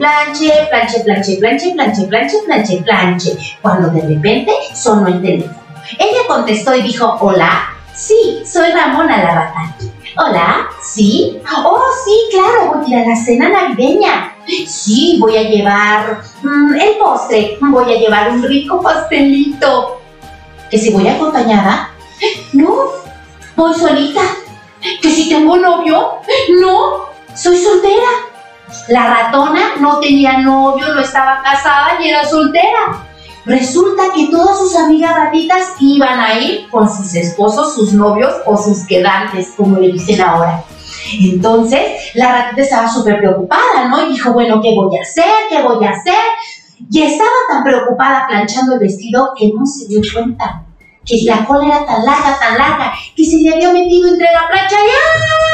planche, 0.65 1.03
planche, 1.05 1.37
planche, 1.37 1.67
planche, 2.07 2.37
planche, 2.47 2.77
planche, 2.83 3.37
cuando 3.61 3.89
de 3.89 4.01
repente 4.07 4.51
sonó 4.73 5.07
el 5.07 5.21
teléfono. 5.21 5.61
Ella 5.99 6.21
contestó 6.27 6.75
y 6.75 6.81
dijo, 6.81 7.15
hola, 7.19 7.74
sí, 7.95 8.43
soy 8.45 8.71
Ramona 8.71 9.17
la 9.17 9.35
rata. 9.35 9.75
Hola, 10.17 10.69
¿sí? 10.81 11.41
Oh, 11.63 11.81
sí, 12.05 12.11
claro, 12.31 12.73
voy 12.73 12.85
a 12.85 12.87
ir 12.87 13.05
a 13.05 13.09
la 13.09 13.15
cena 13.15 13.49
navideña. 13.49 14.33
Sí, 14.67 15.17
voy 15.19 15.37
a 15.37 15.43
llevar 15.43 16.21
mm, 16.41 16.75
el 16.75 16.97
postre, 16.97 17.57
voy 17.59 17.93
a 17.93 17.97
llevar 17.97 18.31
un 18.31 18.43
rico 18.43 18.81
pastelito. 18.81 20.01
¿Que 20.69 20.77
si 20.77 20.91
voy 20.91 21.07
acompañada? 21.07 21.91
No, 22.53 22.75
voy 23.55 23.73
solita. 23.73 24.21
¿Que 25.01 25.09
si 25.09 25.29
tengo 25.29 25.57
novio? 25.57 26.19
No, 26.61 27.05
soy 27.33 27.57
soltera. 27.57 28.07
La 28.87 29.07
ratona 29.07 29.75
no 29.79 29.99
tenía 29.99 30.37
novio, 30.39 30.93
no 30.93 31.01
estaba 31.01 31.41
casada 31.43 32.01
y 32.01 32.09
era 32.09 32.25
soltera. 32.25 33.04
Resulta 33.45 34.03
que 34.15 34.29
todas 34.31 34.57
sus 34.57 34.75
amigas 34.75 35.15
ratitas 35.15 35.73
iban 35.79 36.19
a 36.19 36.39
ir 36.39 36.67
con 36.69 36.89
sus 36.89 37.13
esposos, 37.13 37.75
sus 37.75 37.93
novios 37.93 38.33
o 38.45 38.57
sus 38.57 38.85
quedantes, 38.87 39.53
como 39.55 39.77
le 39.77 39.91
dicen 39.91 40.19
ahora. 40.21 40.63
Entonces, 41.21 41.81
la 42.15 42.41
ratita 42.41 42.61
estaba 42.63 42.87
súper 42.91 43.19
preocupada, 43.19 43.87
¿no? 43.87 44.05
Y 44.05 44.13
dijo, 44.13 44.33
bueno, 44.33 44.59
¿qué 44.61 44.73
voy 44.73 44.97
a 44.97 45.01
hacer? 45.01 45.25
¿Qué 45.49 45.61
voy 45.61 45.85
a 45.85 45.91
hacer? 45.91 46.15
Y 46.89 47.01
estaba 47.03 47.29
tan 47.47 47.63
preocupada 47.63 48.25
planchando 48.27 48.73
el 48.73 48.79
vestido 48.79 49.29
que 49.37 49.51
no 49.53 49.65
se 49.65 49.87
dio 49.87 50.01
cuenta 50.11 50.63
que 51.05 51.21
la 51.23 51.45
cola 51.45 51.67
era 51.67 51.85
tan 51.85 52.03
larga, 52.03 52.39
tan 52.39 52.57
larga, 52.57 52.93
que 53.15 53.23
se 53.23 53.37
le 53.37 53.53
había 53.53 53.71
metido 53.71 54.07
entre 54.09 54.25
la 54.33 54.47
plancha 54.47 54.75
y 54.75 54.89
¡ay! 54.89 55.44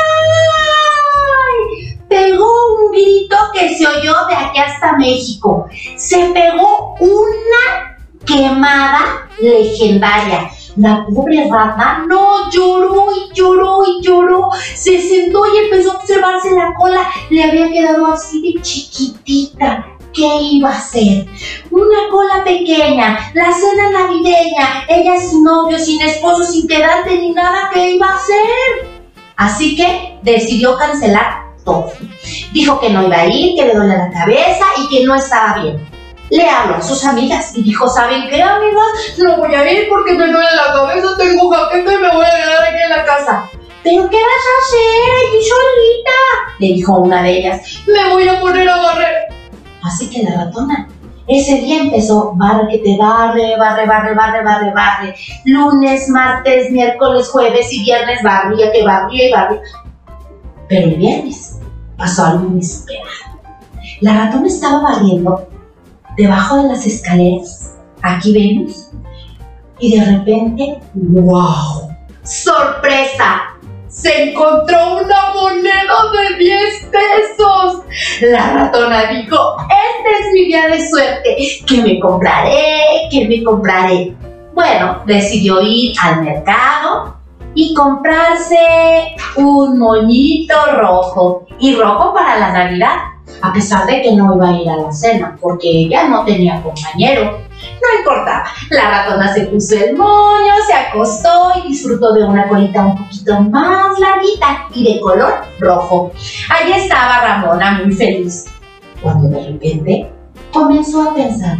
Pegó 2.12 2.51
un 2.75 2.91
grito 2.91 3.38
que 3.53 3.74
se 3.74 3.88
oyó 3.88 4.13
de 4.27 4.36
aquí 4.36 4.60
hasta 4.60 4.98
México. 4.98 5.70
Se 5.96 6.18
pegó 6.34 6.98
una 7.00 7.98
quemada 8.25 9.30
legendaria. 9.39 10.51
La 10.75 11.06
pobre 11.06 11.48
rata 11.50 12.03
no 12.10 12.51
lloró 12.51 13.06
y 13.15 13.34
lloró 13.34 13.84
y 13.88 14.06
lloró. 14.06 14.50
Se 14.75 15.01
sentó 15.01 15.41
y 15.56 15.60
empezó 15.60 15.94
a 15.94 15.96
observarse 16.00 16.51
la 16.51 16.74
cola. 16.77 17.10
Le 17.30 17.46
había 17.46 17.72
quedado 17.72 18.08
así 18.08 18.41
de 18.41 18.62
chiquitita. 18.62 19.88
¿Qué 20.13 20.27
iba 20.41 20.68
a 20.68 20.77
hacer? 20.77 21.25
Una 21.70 22.10
cola 22.12 22.44
pequeña, 22.44 23.32
la 23.34 23.53
cena 23.53 23.89
navideña, 23.91 24.84
ella 24.89 25.18
sin 25.18 25.46
novio, 25.46 25.80
sin 25.80 26.01
esposo, 26.01 26.44
sin 26.44 26.68
quedarte 26.68 27.18
ni 27.18 27.32
nada, 27.32 27.70
¿qué 27.74 27.91
iba 27.91 28.08
a 28.08 28.15
hacer? 28.15 28.89
Así 29.38 29.77
que 29.77 30.20
decidió 30.22 30.77
cancelar 30.77 31.50
Dijo 32.53 32.80
que 32.80 32.89
no 32.89 33.03
iba 33.03 33.18
a 33.18 33.27
ir, 33.27 33.56
que 33.56 33.65
le 33.65 33.74
dolía 33.74 33.98
la 33.98 34.12
cabeza 34.12 34.65
y 34.77 34.89
que 34.89 35.06
no 35.06 35.15
estaba 35.15 35.62
bien. 35.62 35.88
Le 36.30 36.50
habló 36.50 36.75
a 36.75 36.82
sus 36.82 37.03
amigas 37.06 37.56
y 37.58 37.63
dijo, 37.63 37.89
¿saben 37.89 38.30
qué, 38.30 38.41
amigas? 38.41 39.18
No 39.18 39.38
voy 39.38 39.53
a 39.53 39.72
ir 39.72 39.89
porque 39.89 40.13
me 40.13 40.27
duele 40.27 40.50
la 40.56 40.74
cabeza, 40.74 41.08
tengo 41.18 41.50
jaqueca 41.50 41.94
y 41.94 41.98
me 41.98 42.12
voy 42.12 42.25
a 42.25 42.30
quedar 42.30 42.63
aquí 42.63 42.84
en 42.84 42.89
la 42.89 43.06
casa. 43.06 43.50
¿Pero 43.84 44.10
qué 44.10 44.18
vas 44.18 44.46
a 44.48 44.62
hacer 44.62 45.12
allí 45.18 45.44
solita? 45.44 46.18
Le 46.60 46.68
dijo 46.68 47.00
una 47.00 47.24
de 47.24 47.38
ellas. 47.38 47.62
Me 47.88 48.13
voy 48.13 48.27
a 48.27 48.39
poner 48.39 48.70
a 48.70 48.77
barrer. 48.77 49.15
Así 49.84 50.10
que 50.10 50.24
la 50.24 50.46
ratona 50.46 50.88
ese 51.27 51.56
día 51.62 51.82
empezó 51.82 52.34
barre 52.36 52.68
que 52.70 52.80
te 52.80 52.98
barre, 52.98 53.56
barre, 53.58 53.86
barre, 53.86 54.13
barre, 54.13 54.44
barre, 54.44 54.74
barre. 54.74 55.15
Lunes, 55.46 56.10
martes, 56.10 56.72
miércoles, 56.72 57.30
jueves 57.30 57.72
y 57.72 57.84
viernes 57.84 58.22
barría 58.22 58.72
que 58.72 58.84
barría 58.84 59.30
y 59.30 59.32
barría. 59.32 59.62
Pero 60.68 60.88
el 60.88 60.96
viernes 60.96 61.50
pasó 62.01 62.25
algo 62.25 62.48
inesperado. 62.48 63.39
La 64.01 64.25
ratona 64.25 64.48
estaba 64.48 64.81
barriendo 64.81 65.48
debajo 66.17 66.63
de 66.63 66.70
las 66.70 66.86
escaleras. 66.86 67.77
Aquí 68.01 68.34
vemos. 68.34 68.89
Y 69.79 70.00
de 70.00 70.05
repente, 70.05 70.79
¡wow! 70.96 71.91
¡Sorpresa! 72.24 73.43
se 73.88 74.31
encontró 74.31 75.03
una 75.03 75.34
moneda 75.34 75.96
de 76.29 76.38
10 76.38 76.89
pesos. 76.91 77.84
La 78.22 78.53
ratona 78.53 79.12
dijo, 79.12 79.58
este 79.60 80.22
es 80.22 80.34
mi 80.34 80.46
día 80.46 80.67
de 80.70 80.89
suerte, 80.89 81.38
que 81.67 81.81
me 81.84 82.00
compraré, 82.00 83.10
que 83.12 83.27
me 83.27 83.43
compraré. 83.43 84.15
Bueno, 84.53 85.03
decidió 85.05 85.62
ir 85.62 85.93
al 86.01 86.24
mercado 86.24 87.20
y 87.53 87.74
comprarse 87.74 89.15
un 89.36 89.77
moñito 89.77 90.55
rojo 90.77 91.46
y 91.60 91.75
rojo 91.75 92.13
para 92.13 92.39
la 92.39 92.51
Navidad, 92.51 92.96
a 93.41 93.53
pesar 93.53 93.86
de 93.86 94.01
que 94.01 94.15
no 94.15 94.36
iba 94.36 94.50
a 94.50 94.58
ir 94.58 94.70
a 94.70 94.77
la 94.77 94.91
cena 94.91 95.38
porque 95.39 95.67
ella 95.70 96.08
no 96.08 96.24
tenía 96.24 96.62
compañero. 96.62 97.39
No 97.62 98.00
importaba, 98.00 98.46
la 98.72 98.89
ratona 98.89 99.34
se 99.34 99.41
puso 99.41 99.75
el 99.75 99.96
moño, 99.96 100.53
se 100.65 100.74
acostó 100.74 101.51
y 101.63 101.67
disfrutó 101.70 102.13
de 102.13 102.24
una 102.24 102.48
colita 102.48 102.86
un 102.86 102.98
poquito 102.98 103.39
más 103.41 104.00
larguita 104.00 104.67
y 104.74 104.93
de 104.93 105.00
color 105.00 105.46
rojo. 105.60 106.12
Allí 106.50 106.74
estaba 106.74 107.22
Ramona 107.22 107.81
muy 107.84 107.93
feliz, 107.93 108.46
cuando 109.01 109.29
de 109.29 109.48
repente 109.48 110.12
comenzó 110.51 111.10
a 111.10 111.13
pensar, 111.13 111.58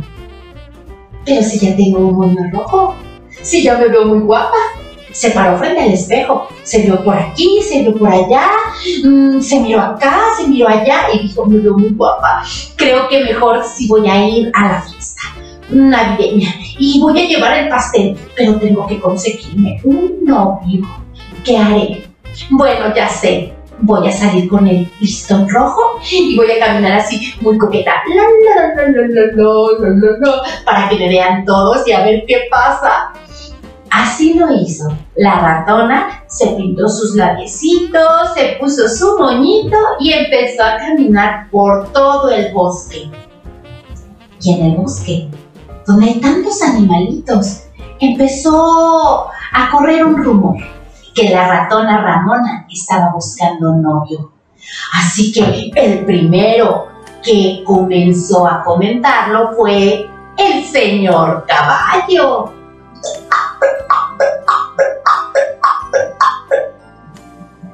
pero 1.24 1.43
si 1.43 1.60
ya 1.60 1.75
tengo 1.75 2.00
un 2.00 2.15
moño 2.15 2.50
rojo, 2.51 2.95
si 3.41 3.63
ya 3.63 3.77
me 3.77 3.88
veo 3.88 4.05
muy 4.05 4.19
guapa, 4.19 4.57
se 5.11 5.31
paró 5.31 5.57
frente 5.57 5.81
al 5.81 5.91
espejo, 5.91 6.47
se 6.63 6.83
vio 6.83 7.03
por 7.03 7.15
aquí, 7.17 7.61
se 7.61 7.81
vio 7.81 7.95
por 7.95 8.09
allá, 8.09 8.47
mm, 9.03 9.39
se 9.39 9.59
miró 9.59 9.81
acá, 9.81 10.19
se 10.37 10.47
miró 10.47 10.67
allá 10.67 11.07
y 11.13 11.27
dijo, 11.27 11.45
me 11.45 11.59
muy 11.59 11.89
guapa, 11.89 12.43
creo 12.75 13.07
que 13.07 13.23
mejor 13.23 13.63
si 13.63 13.87
voy 13.87 14.07
a 14.07 14.27
ir 14.27 14.51
a 14.53 14.67
la 14.67 14.81
fiesta 14.81 15.21
navideña 15.69 16.53
y 16.77 16.99
voy 16.99 17.19
a 17.19 17.27
llevar 17.27 17.57
el 17.57 17.69
pastel, 17.69 18.17
pero 18.35 18.55
tengo 18.55 18.85
que 18.87 18.99
conseguirme 18.99 19.79
un 19.83 20.25
novio. 20.25 20.81
¿Qué 21.43 21.57
haré? 21.57 22.03
Bueno, 22.49 22.93
ya 22.95 23.07
sé, 23.07 23.53
voy 23.81 24.07
a 24.07 24.11
salir 24.11 24.47
con 24.47 24.67
el 24.67 24.87
listón 24.99 25.49
rojo 25.49 25.99
y 26.09 26.35
voy 26.35 26.51
a 26.51 26.59
caminar 26.59 26.93
así 26.93 27.33
muy 27.41 27.57
coqueta 27.57 28.03
para 30.65 30.89
que 30.89 30.97
me 30.97 31.09
vean 31.09 31.45
todos 31.45 31.87
y 31.87 31.91
a 31.91 32.03
ver 32.03 32.23
qué 32.27 32.41
pasa. 32.49 33.10
Así 34.11 34.33
lo 34.33 34.53
hizo. 34.53 34.89
La 35.15 35.39
ratona 35.39 36.25
se 36.27 36.47
pintó 36.47 36.89
sus 36.89 37.15
labiecitos, 37.15 38.33
se 38.35 38.57
puso 38.59 38.89
su 38.89 39.17
moñito 39.17 39.77
y 40.01 40.11
empezó 40.11 40.63
a 40.63 40.75
caminar 40.75 41.49
por 41.49 41.93
todo 41.93 42.29
el 42.29 42.53
bosque. 42.53 43.09
Y 44.41 44.53
en 44.53 44.65
el 44.65 44.75
bosque, 44.75 45.29
donde 45.87 46.07
hay 46.07 46.19
tantos 46.19 46.61
animalitos, 46.61 47.63
empezó 48.01 49.29
a 49.53 49.71
correr 49.71 50.05
un 50.05 50.21
rumor 50.21 50.57
que 51.15 51.29
la 51.29 51.47
ratona 51.47 52.01
Ramona 52.01 52.67
estaba 52.69 53.13
buscando 53.13 53.75
novio. 53.75 54.33
Así 54.93 55.31
que 55.31 55.71
el 55.73 56.03
primero 56.03 56.87
que 57.23 57.63
comenzó 57.65 58.45
a 58.45 58.61
comentarlo 58.61 59.53
fue 59.55 60.09
el 60.37 60.65
señor 60.65 61.45
caballo. 61.47 62.60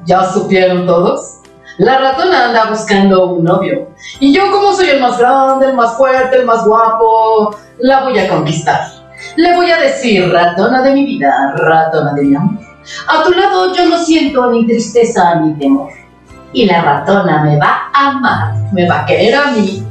¿Ya 0.07 0.23
supieron 0.23 0.85
todos? 0.85 1.41
La 1.79 1.97
ratona 1.97 2.45
anda 2.45 2.69
buscando 2.69 3.25
un 3.25 3.43
novio. 3.43 3.89
Y 4.21 4.33
yo 4.33 4.49
como 4.51 4.71
soy 4.71 4.87
el 4.87 5.01
más 5.01 5.19
grande, 5.19 5.65
el 5.65 5.73
más 5.73 5.97
fuerte, 5.97 6.37
el 6.37 6.45
más 6.45 6.65
guapo, 6.65 7.53
la 7.79 8.05
voy 8.05 8.17
a 8.17 8.29
conquistar. 8.29 8.87
Le 9.35 9.53
voy 9.53 9.69
a 9.69 9.81
decir, 9.81 10.31
ratona 10.31 10.81
de 10.81 10.93
mi 10.93 11.05
vida, 11.05 11.53
ratona 11.57 12.13
de 12.13 12.23
mi 12.23 12.35
amor. 12.37 12.57
A 13.09 13.23
tu 13.23 13.31
lado 13.31 13.75
yo 13.75 13.85
no 13.85 13.97
siento 13.97 14.49
ni 14.49 14.65
tristeza 14.65 15.35
ni 15.41 15.53
temor. 15.55 15.91
Y 16.53 16.65
la 16.65 16.81
ratona 16.81 17.43
me 17.43 17.57
va 17.57 17.89
a 17.93 18.11
amar, 18.11 18.53
me 18.71 18.87
va 18.87 19.01
a 19.01 19.05
querer 19.05 19.35
a 19.35 19.47
mí. 19.47 19.85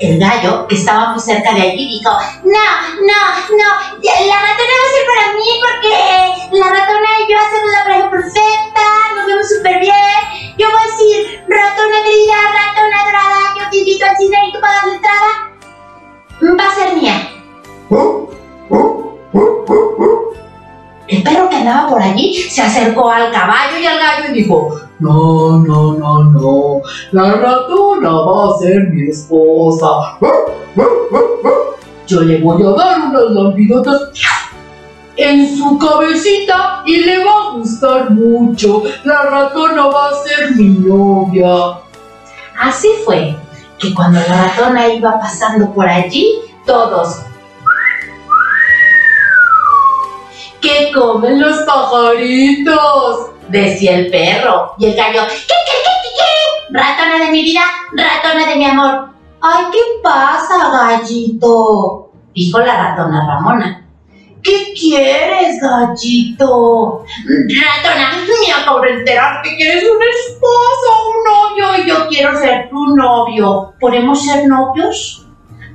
El 0.00 0.18
gallo, 0.18 0.66
que 0.66 0.76
estaba 0.76 1.10
muy 1.10 1.20
cerca 1.20 1.52
de 1.52 1.60
allí, 1.60 1.98
dijo, 1.98 2.10
no, 2.10 2.66
no, 3.00 3.20
no, 3.56 3.68
la 4.02 4.40
ratona 4.40 4.74
va 4.76 4.86
a 4.86 4.94
ser 4.94 5.04
para 5.06 5.32
mí 5.34 5.44
porque 5.60 6.56
la 6.56 6.68
ratona 6.70 7.08
y 7.20 7.30
yo 7.30 7.38
hacemos 7.38 7.70
la 7.70 7.84
pareja 7.84 8.10
perfecta, 8.10 8.80
nos 9.14 9.26
vemos 9.26 9.46
súper 9.46 9.78
bien. 9.78 10.56
Yo 10.56 10.70
voy 10.70 10.80
a 10.80 10.86
decir, 10.86 11.44
ratona 11.46 12.02
querida, 12.02 12.34
ratona 12.50 13.04
dorada, 13.04 13.40
yo 13.58 13.70
te 13.70 13.76
invito 13.76 14.06
al 14.06 14.16
cine 14.16 14.38
y 14.48 14.52
tú 14.54 14.60
pagas 14.60 14.86
la 14.86 14.94
entrada. 14.94 15.28
Va 16.58 16.66
a 16.66 16.74
ser 16.74 16.94
mía. 16.94 17.30
El 21.10 21.24
perro 21.24 21.48
que 21.48 21.56
andaba 21.56 21.88
por 21.88 22.00
allí 22.00 22.34
se 22.34 22.62
acercó 22.62 23.10
al 23.10 23.32
caballo 23.32 23.78
y 23.80 23.84
al 23.84 23.98
gallo 23.98 24.28
y 24.30 24.42
dijo, 24.42 24.80
No, 25.00 25.58
no, 25.58 25.94
no, 25.94 26.22
no. 26.22 26.82
La 27.10 27.32
ratona 27.32 28.12
va 28.12 28.54
a 28.54 28.58
ser 28.58 28.90
mi 28.90 29.08
esposa. 29.10 29.88
Yo 32.06 32.20
le 32.20 32.38
voy 32.38 32.62
a 32.62 32.70
dar 32.70 33.00
unas 33.08 33.30
lampidotas 33.30 34.02
en 35.16 35.58
su 35.58 35.76
cabecita 35.78 36.84
y 36.86 36.98
le 36.98 37.24
va 37.24 37.32
a 37.32 37.56
gustar 37.56 38.10
mucho. 38.12 38.84
La 39.02 39.22
ratona 39.22 39.86
va 39.86 40.10
a 40.10 40.22
ser 40.22 40.52
mi 40.52 40.68
novia. 40.68 41.80
Así 42.56 42.88
fue 43.04 43.34
que 43.80 43.92
cuando 43.94 44.20
la 44.20 44.44
ratona 44.44 44.86
iba 44.86 45.18
pasando 45.18 45.74
por 45.74 45.88
allí, 45.88 46.36
todos 46.64 47.22
¿Qué 50.60 50.92
comen 50.92 51.40
los 51.40 51.58
pajaritos? 51.62 53.30
decía 53.50 53.96
el 53.96 54.10
perro. 54.10 54.74
Y 54.78 54.86
el 54.86 54.94
gallo, 54.94 55.22
¿qué, 55.28 55.34
qué, 55.34 55.76
qué, 55.84 55.92
qué, 56.02 56.10
qué? 56.16 56.78
Ratona 56.78 57.24
de 57.24 57.30
mi 57.30 57.42
vida, 57.42 57.62
ratona 57.92 58.46
de 58.46 58.56
mi 58.56 58.64
amor. 58.64 59.08
Ay, 59.40 59.64
¿qué 59.72 59.78
pasa, 60.02 60.70
gallito? 60.70 62.12
Dijo 62.34 62.58
la 62.60 62.94
ratona 62.94 63.26
Ramona. 63.26 63.86
¿Qué 64.42 64.72
quieres, 64.78 65.60
gallito? 65.60 67.04
Ratona, 67.26 68.24
me 68.26 68.52
acabo 68.52 68.80
de 68.80 68.90
enterar 68.92 69.42
que 69.42 69.56
quieres 69.56 69.84
un 69.84 70.00
esposo, 70.02 71.10
un 71.10 71.58
novio, 71.58 71.84
y 71.84 71.88
yo 71.88 72.08
quiero 72.08 72.38
ser 72.38 72.70
tu 72.70 72.96
novio. 72.96 73.74
¿Podemos 73.80 74.24
ser 74.24 74.46
novios? 74.46 75.26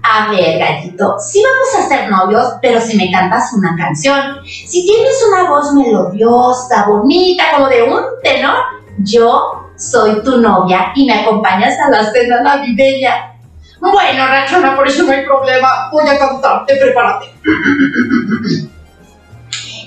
A 0.08 0.30
ver, 0.30 0.60
gallito, 0.60 1.16
sí 1.20 1.42
vamos 1.42 1.86
a 1.86 1.90
ser 1.90 2.12
novios, 2.12 2.54
pero 2.62 2.80
si 2.80 2.96
me 2.96 3.12
cantas 3.12 3.52
una 3.54 3.76
canción, 3.76 4.38
si 4.46 4.86
tienes 4.86 5.26
una 5.32 5.50
voz 5.50 5.74
melodiosa, 5.74 6.86
bonita, 6.88 7.44
como 7.56 7.68
de 7.68 7.84
un 7.84 8.02
tenor, 8.22 8.58
yo 9.00 9.72
soy 9.76 10.22
tu 10.22 10.38
novia 10.40 10.92
y 10.96 11.08
me 11.08 11.14
acompañas 11.14 11.74
a 11.80 11.90
la 11.90 12.12
cena 12.12 12.42
navideña. 12.42 13.34
Bueno, 13.80 14.28
Rachona, 14.28 14.76
por 14.76 14.88
eso 14.88 15.04
no 15.04 15.12
hay 15.12 15.26
problema. 15.26 15.90
Voy 15.92 16.08
a 16.08 16.18
cantarte, 16.18 16.76
prepárate. 16.76 17.26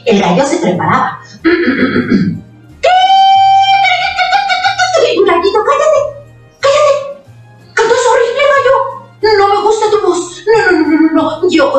El 0.04 0.20
gallo 0.20 0.44
se 0.44 0.58
preparaba. 0.58 1.20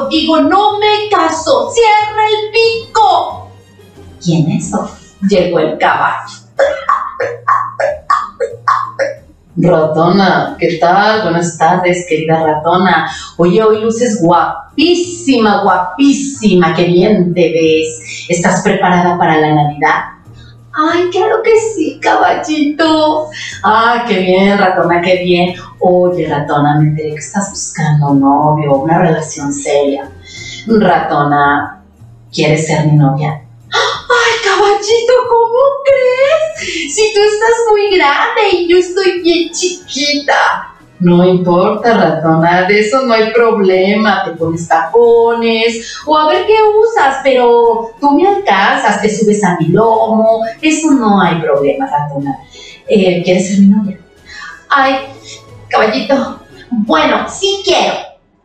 Digo, 0.09 0.41
no 0.41 0.79
me 0.79 1.09
caso. 1.09 1.71
Cierra 1.71 2.23
el 2.25 2.51
pico. 2.51 3.51
Y 4.23 4.41
en 4.41 4.51
eso 4.51 4.89
llegó 5.27 5.59
el 5.59 5.77
caballo. 5.77 6.33
Ratona, 9.61 10.55
¿qué 10.57 10.77
tal? 10.77 11.23
Buenas 11.23 11.57
tardes, 11.57 12.05
querida 12.07 12.41
ratona. 12.43 13.11
Oye, 13.37 13.61
hoy 13.61 13.81
luces 13.81 14.21
guapísima, 14.21 15.63
guapísima, 15.63 16.73
qué 16.73 16.85
bien 16.85 17.33
te 17.33 17.51
ves. 17.51 18.25
¿Estás 18.29 18.61
preparada 18.61 19.17
para 19.17 19.37
la 19.37 19.53
Navidad? 19.53 20.18
Ay, 20.81 21.09
claro 21.09 21.41
que 21.43 21.59
sí, 21.59 21.99
caballito. 22.01 23.27
Ah, 23.63 24.05
qué 24.07 24.19
bien, 24.19 24.57
ratona, 24.57 25.01
qué 25.01 25.17
bien. 25.17 25.55
Oye, 25.79 26.25
ratona, 26.27 26.79
me 26.79 26.89
enteré 26.89 27.09
que 27.09 27.15
estás 27.17 27.49
buscando 27.51 28.11
un 28.11 28.21
novio, 28.21 28.77
una 28.77 28.99
relación 28.99 29.51
seria. 29.51 30.09
Ratona, 30.67 31.83
¿quieres 32.31 32.65
ser 32.65 32.85
mi 32.85 32.93
novia? 32.93 33.41
Ay, 33.71 34.33
caballito, 34.43 35.13
¿cómo 35.27 35.59
crees? 35.83 36.93
Si 36.93 37.13
tú 37.13 37.19
estás 37.19 37.57
muy 37.71 37.97
grande 37.97 38.41
y 38.53 38.67
yo 38.69 38.77
estoy 38.77 39.21
bien 39.21 39.51
chiquita. 39.51 40.68
No 40.99 41.25
importa, 41.25 41.93
ratona, 41.93 42.63
de 42.67 42.79
eso 42.81 43.03
no 43.03 43.13
hay 43.13 43.31
problema. 43.31 44.23
Te 44.25 44.31
pones 44.31 44.67
tacones 44.67 45.97
o 46.05 46.17
a 46.17 46.27
ver 46.27 46.45
qué 46.45 46.55
usas, 46.77 47.19
pero 47.23 47.91
tú 47.99 48.11
me 48.11 48.27
alcanzas, 48.27 49.01
te 49.01 49.09
subes 49.09 49.43
a 49.43 49.57
mi 49.59 49.67
lomo. 49.67 50.41
Eso 50.61 50.91
no 50.91 51.21
hay 51.21 51.39
problema, 51.41 51.87
ratona. 51.87 52.39
Eh, 52.87 53.21
¿Quieres 53.23 53.47
ser 53.47 53.59
mi 53.59 53.67
novia? 53.67 53.99
Ay, 54.69 54.95
caballito, 55.69 56.41
bueno, 56.69 57.27
sí 57.29 57.61
quiero. 57.63 57.93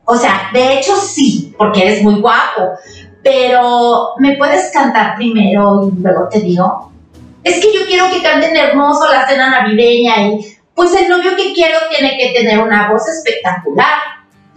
O 0.05 0.17
sea, 0.17 0.51
de 0.53 0.75
hecho 0.79 0.95
sí, 0.97 1.55
porque 1.59 1.83
eres 1.83 2.03
muy 2.03 2.21
guapo. 2.21 2.75
Pero, 3.23 4.11
¿me 4.19 4.37
puedes 4.37 4.71
cantar 4.71 5.17
primero 5.17 5.91
y 5.91 6.03
luego 6.03 6.29
te 6.31 6.41
digo? 6.41 6.93
Es 7.43 7.57
que 7.57 7.75
yo 7.75 7.85
quiero 7.87 8.11
que 8.11 8.23
canten 8.23 8.57
hermoso 8.57 9.11
la 9.11 9.27
cena 9.27 9.51
navideña 9.51 10.29
y 10.29 10.54
pues 10.75 10.95
el 10.95 11.09
novio 11.09 11.37
que 11.37 11.53
quiero 11.53 11.79
tiene 11.89 12.17
que 12.19 12.33
tener 12.33 12.59
una 12.59 12.91
voz 12.91 13.09
espectacular. 13.09 13.99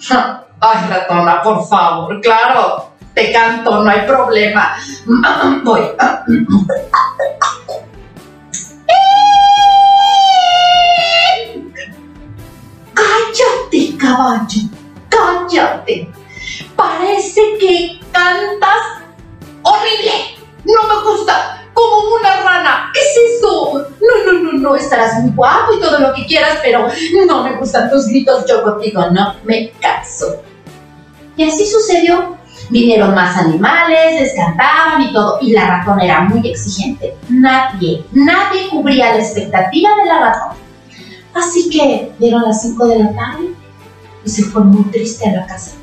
Ay, 0.60 0.90
ratona, 0.90 1.42
por 1.44 1.68
favor, 1.68 2.20
claro, 2.20 2.92
te 3.14 3.32
canto, 3.32 3.84
no 3.84 3.90
hay 3.90 4.02
problema. 4.02 4.76
Voy. 5.64 5.82
Cállate, 12.94 13.98
caballo, 13.98 14.62
cállate. 15.10 16.10
Parece 16.76 17.42
que 17.60 18.00
cantas 18.12 19.04
horrible. 19.62 20.38
No 20.66 20.82
me 20.88 21.04
gusta, 21.04 21.64
como 21.78 22.16
una 22.16 22.42
rana. 22.42 22.92
¿Qué 22.94 23.00
es 23.00 23.38
eso? 23.38 23.86
No, 24.02 24.34
no, 24.34 24.40
no, 24.44 24.54
no, 24.54 24.76
estarás 24.76 25.22
muy 25.22 25.32
guapo 25.32 25.74
y 25.74 25.80
todo 25.80 26.00
lo 26.00 26.14
que 26.14 26.26
quieras, 26.26 26.58
pero 26.64 26.88
no 27.28 27.44
me 27.44 27.56
gustan 27.58 27.90
tus 27.90 28.08
gritos. 28.08 28.46
Yo 28.48 28.64
contigo 28.64 29.04
no 29.12 29.36
me 29.44 29.72
caso. 29.80 30.42
Y 31.36 31.44
así 31.44 31.66
sucedió. 31.66 32.36
Vinieron 32.70 33.16
más 33.16 33.38
animales, 33.38 34.20
les 34.20 34.34
cantaban 34.36 35.02
y 35.02 35.14
todo, 35.14 35.38
y 35.40 35.52
la 35.52 35.78
ratón 35.78 36.02
era 36.02 36.22
muy 36.22 36.50
exigente. 36.50 37.16
Nadie, 37.30 38.04
nadie 38.12 38.68
cubría 38.70 39.14
la 39.14 39.20
expectativa 39.20 39.96
de 39.96 40.06
la 40.06 40.20
ratón. 40.20 40.58
Así 41.34 41.70
que 41.70 42.12
dieron 42.20 42.42
las 42.42 42.62
5 42.64 42.88
de 42.88 43.00
la 43.00 43.14
tarde 43.14 43.54
y 44.26 44.30
se 44.30 44.44
fue 44.44 44.64
muy 44.64 44.84
triste 44.86 45.30
a 45.30 45.34
la 45.34 45.46
casa. 45.46 45.76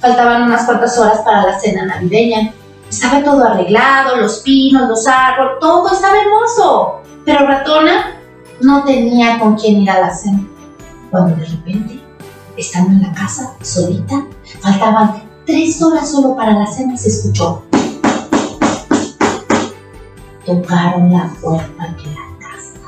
Faltaban 0.00 0.44
unas 0.44 0.64
cuantas 0.64 0.96
horas 0.96 1.20
para 1.22 1.44
la 1.44 1.58
cena 1.58 1.84
navideña. 1.84 2.54
Estaba 2.88 3.22
todo 3.22 3.44
arreglado, 3.44 4.16
los 4.16 4.38
pinos, 4.38 4.88
los 4.88 5.06
árboles, 5.06 5.58
todo 5.60 5.92
estaba 5.92 6.14
hermoso. 6.16 7.02
Pero 7.24 7.46
Ratona 7.46 8.16
no 8.60 8.82
tenía 8.84 9.38
con 9.38 9.56
quién 9.56 9.82
ir 9.82 9.90
a 9.90 10.00
la 10.00 10.10
cena. 10.10 10.40
Cuando 11.10 11.36
de 11.36 11.44
repente, 11.44 12.00
estando 12.56 12.90
en 12.90 13.02
la 13.02 13.12
casa, 13.12 13.54
solita, 13.62 14.24
faltaban 14.60 15.22
tres 15.44 15.80
horas 15.82 16.10
solo 16.10 16.34
para 16.34 16.52
la 16.54 16.66
cena, 16.66 16.96
se 16.96 17.08
escuchó. 17.08 17.62
Tocaron 20.46 21.12
la 21.12 21.30
puerta 21.42 21.82
de 21.82 22.06
la 22.06 22.38
casa. 22.40 22.80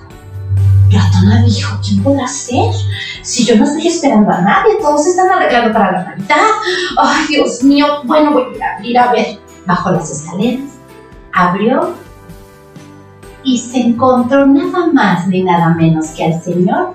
Ratona 0.90 1.44
dijo, 1.44 1.78
¿quién 1.86 2.02
podrá 2.02 2.26
ser? 2.26 2.72
Si 3.22 3.44
yo 3.44 3.56
no 3.56 3.64
estoy 3.64 3.86
esperando 3.86 4.32
a 4.32 4.40
nadie, 4.40 4.76
todos 4.80 5.06
están 5.06 5.28
arreglando 5.28 5.74
para 5.74 5.92
la 5.92 6.04
Navidad. 6.04 6.36
Ay, 6.96 7.26
Dios 7.28 7.62
mío, 7.62 7.86
bueno, 8.04 8.32
voy 8.32 8.58
a 8.62 8.82
ir 8.82 8.98
a 8.98 9.12
ver. 9.12 9.49
Bajó 9.66 9.90
las 9.90 10.10
escaleras, 10.10 10.70
abrió 11.32 11.94
y 13.42 13.58
se 13.58 13.78
encontró 13.78 14.46
nada 14.46 14.86
más 14.92 15.26
ni 15.28 15.42
nada 15.42 15.70
menos 15.70 16.08
que 16.08 16.24
al 16.24 16.42
señor 16.42 16.94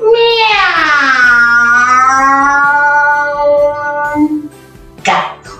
Miau. 0.00 0.48
Gato. 5.04 5.50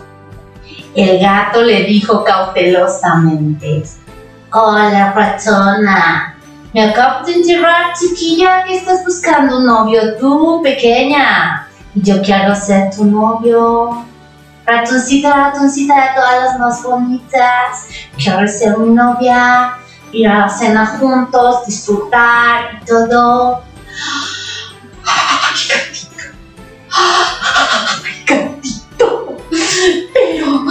El 0.94 1.20
gato 1.20 1.62
le 1.62 1.84
dijo 1.84 2.24
cautelosamente, 2.24 3.84
Hola, 4.52 5.12
ratona. 5.12 6.34
Me 6.72 6.82
acabo 6.82 7.26
de 7.26 7.34
enterar, 7.34 7.92
chiquilla, 7.98 8.64
que 8.64 8.76
estás 8.76 9.04
buscando 9.04 9.58
un 9.58 9.66
novio 9.66 10.16
tú, 10.18 10.60
pequeña. 10.62 11.68
Y 11.94 12.02
yo 12.02 12.22
quiero 12.22 12.54
ser 12.54 12.90
tu 12.94 13.04
novio 13.04 14.04
ratoncita, 14.68 15.34
ratoncita 15.34 15.94
de 15.94 16.14
todas 16.14 16.44
las 16.44 16.58
más 16.58 16.82
bonitas, 16.82 17.88
quiero 18.16 18.46
ser 18.46 18.76
mi 18.78 18.90
novia, 18.90 19.78
ir 20.12 20.28
a 20.28 20.40
la 20.40 20.48
cena 20.48 20.86
juntos, 20.86 21.66
disfrutar 21.66 22.80
y 22.82 22.84
todo. 22.84 23.62
¡Ay, 25.04 25.56
gatito! 25.68 26.24
¡Ay, 28.04 28.24
gatito! 28.26 29.36
Pero, 30.12 30.64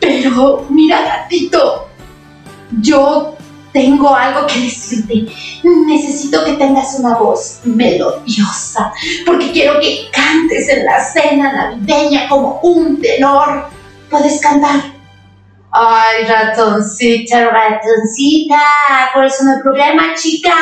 pero, 0.00 0.66
mira, 0.68 1.02
gatito, 1.02 1.88
yo 2.80 3.36
tengo 3.74 4.14
algo 4.14 4.46
que 4.46 4.60
decirte. 4.60 5.26
Necesito 5.62 6.44
que 6.44 6.52
tengas 6.54 6.94
una 6.98 7.16
voz 7.18 7.60
melodiosa, 7.64 8.92
porque 9.26 9.50
quiero 9.50 9.80
que 9.80 10.08
cantes 10.12 10.68
en 10.68 10.86
la 10.86 11.04
cena 11.04 11.52
navideña 11.52 12.28
como 12.28 12.60
un 12.62 13.00
tenor. 13.02 13.66
¿Puedes 14.08 14.40
cantar? 14.40 14.80
Ay, 15.72 16.24
ratoncita, 16.24 17.50
ratoncita, 17.50 18.62
por 19.12 19.24
eso 19.24 19.42
no 19.44 19.56
hay 19.56 19.62
problema, 19.62 20.14
chica. 20.14 20.54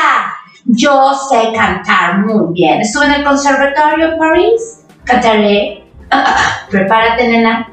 Yo 0.64 1.12
sé 1.28 1.52
cantar 1.52 2.20
muy 2.20 2.54
bien. 2.54 2.80
Estuve 2.80 3.06
en 3.06 3.12
el 3.12 3.24
conservatorio 3.24 4.12
en 4.12 4.18
París. 4.18 4.84
Cantaré. 5.04 5.84
prepárate, 6.70 7.28
nena. 7.28 7.68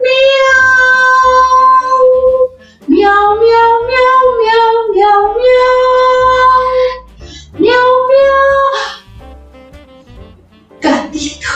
Miau, 0.00 0.79
miau, 2.90 3.26
miau, 3.38 3.72
miau, 3.88 4.22
miau, 4.40 4.74
miau, 4.90 5.22
miau, 5.38 5.74
miau, 7.62 7.90
miau. 8.10 8.62
Gatito, 10.82 11.54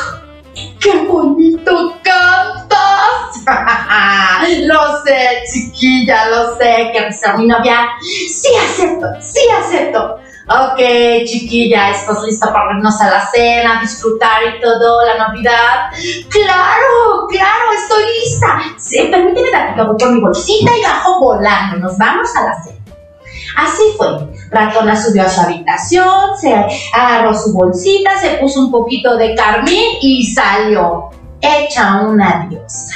qué 0.80 0.94
bonito 1.08 1.98
cantas. 2.02 3.42
lo 4.70 5.02
sé, 5.02 5.42
chiquilla, 5.50 6.28
lo 6.30 6.56
sé, 6.56 6.92
que 6.92 7.12
ser 7.12 7.38
mi 7.38 7.46
novia. 7.46 7.88
Sí 8.00 8.54
acepto, 8.54 9.06
sí 9.20 9.48
acepto. 9.50 10.23
Ok, 10.46 10.78
chiquilla, 11.24 11.90
¿estás 11.90 12.22
lista 12.22 12.52
para 12.52 12.76
irnos 12.76 13.00
a 13.00 13.10
la 13.10 13.26
cena, 13.26 13.80
disfrutar 13.80 14.42
y 14.44 14.60
todo, 14.60 15.02
la 15.06 15.28
Navidad? 15.28 15.90
Claro, 16.28 17.26
claro, 17.30 17.72
estoy 17.74 18.04
lista. 18.20 18.60
Permíteme 19.10 19.50
tantito, 19.50 19.86
voy 19.86 19.96
con 19.98 20.14
mi 20.14 20.20
bolsita 20.20 20.70
y 20.76 20.82
bajo 20.82 21.18
volando. 21.18 21.78
Nos 21.78 21.96
vamos 21.96 22.28
a 22.36 22.44
la 22.44 22.62
cena. 22.62 22.78
Así 23.56 23.82
fue. 23.96 24.06
Ratona 24.50 24.94
subió 24.94 25.22
a 25.22 25.30
su 25.30 25.40
habitación, 25.40 26.36
se 26.38 26.54
agarró 26.92 27.32
su 27.32 27.54
bolsita, 27.54 28.18
se 28.18 28.34
puso 28.34 28.66
un 28.66 28.70
poquito 28.70 29.16
de 29.16 29.34
carmín 29.34 29.96
y 30.02 30.26
salió. 30.26 31.08
Hecha 31.40 32.02
una 32.02 32.46
diosa. 32.50 32.94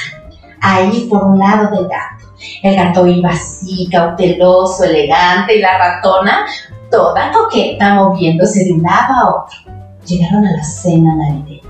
Ahí 0.61 1.07
por 1.09 1.23
un 1.23 1.39
lado 1.39 1.75
del 1.75 1.87
gato. 1.87 2.25
El 2.61 2.75
gato 2.75 3.07
iba 3.07 3.29
así, 3.29 3.89
cauteloso, 3.91 4.83
elegante, 4.83 5.55
y 5.55 5.61
la 5.61 5.77
ratona 5.77 6.45
toda 6.89 7.31
coqueta 7.31 7.95
moviéndose 7.95 8.65
de 8.65 8.73
un 8.73 8.83
lado 8.83 9.13
a 9.13 9.29
otro. 9.29 9.73
Llegaron 10.05 10.45
a 10.45 10.51
la 10.51 10.63
cena 10.63 11.15
navideña. 11.15 11.69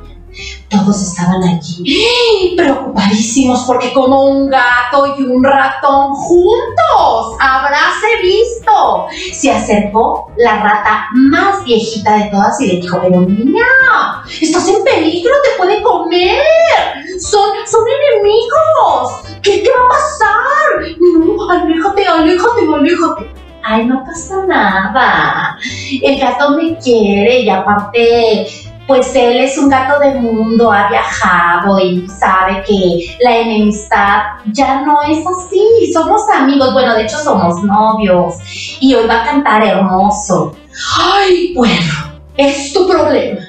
Todos 0.70 1.02
estaban 1.02 1.44
allí 1.44 2.54
preocupadísimos 2.56 3.64
porque 3.66 3.92
como 3.92 4.26
un 4.26 4.50
gato 4.50 5.16
y 5.18 5.24
un 5.24 5.44
ratón 5.44 6.14
juntos, 6.14 7.38
habráse 7.40 8.08
visto. 8.22 9.08
Se 9.34 9.52
acercó 9.52 10.32
la 10.38 10.62
rata 10.62 11.08
más 11.14 11.64
viejita 11.66 12.16
de 12.18 12.26
todas 12.26 12.60
y 12.62 12.68
le 12.68 12.82
dijo, 12.82 13.00
pero 13.02 13.22
niña, 13.22 13.66
estás 14.40 14.68
en 14.70 14.84
peligro, 14.84 15.34
te 15.44 15.58
puede 15.58 15.82
comer. 15.82 16.44
Son, 17.20 17.50
son 17.70 17.84
enemigos. 17.88 19.40
¿Qué, 19.42 19.64
¿Qué 19.64 19.70
va 19.70 19.86
a 19.86 19.90
pasar? 19.90 20.96
No, 21.00 21.50
aléjate, 21.50 22.08
aléjate, 22.08 22.62
aléjate 22.74 23.39
ay, 23.64 23.86
no 23.86 24.04
pasa 24.04 24.46
nada, 24.48 25.58
el 26.02 26.20
gato 26.20 26.52
me 26.52 26.78
quiere 26.78 27.42
y 27.42 27.50
aparte, 27.50 28.48
pues 28.88 29.16
él 29.16 29.40
es 29.40 29.58
un 29.58 29.70
gato 29.70 30.00
de 30.00 30.16
mundo, 30.16 30.72
ha 30.72 30.90
viajado 30.90 31.80
y 31.80 32.08
sabe 32.08 32.64
que 32.66 33.16
la 33.22 33.38
enemistad 33.38 34.22
ya 34.52 34.82
no 34.82 35.02
es 35.04 35.20
así, 35.26 35.92
somos 35.94 36.22
amigos, 36.34 36.74
bueno, 36.74 36.96
de 36.96 37.04
hecho 37.04 37.18
somos 37.18 37.64
novios 37.64 38.36
y 38.80 38.96
hoy 38.96 39.08
va 39.08 39.22
a 39.22 39.26
cantar 39.26 39.64
hermoso. 39.64 40.56
Ay, 40.98 41.54
bueno, 41.56 41.94
es 42.38 42.74
tu 42.74 42.88
problema. 42.88 43.42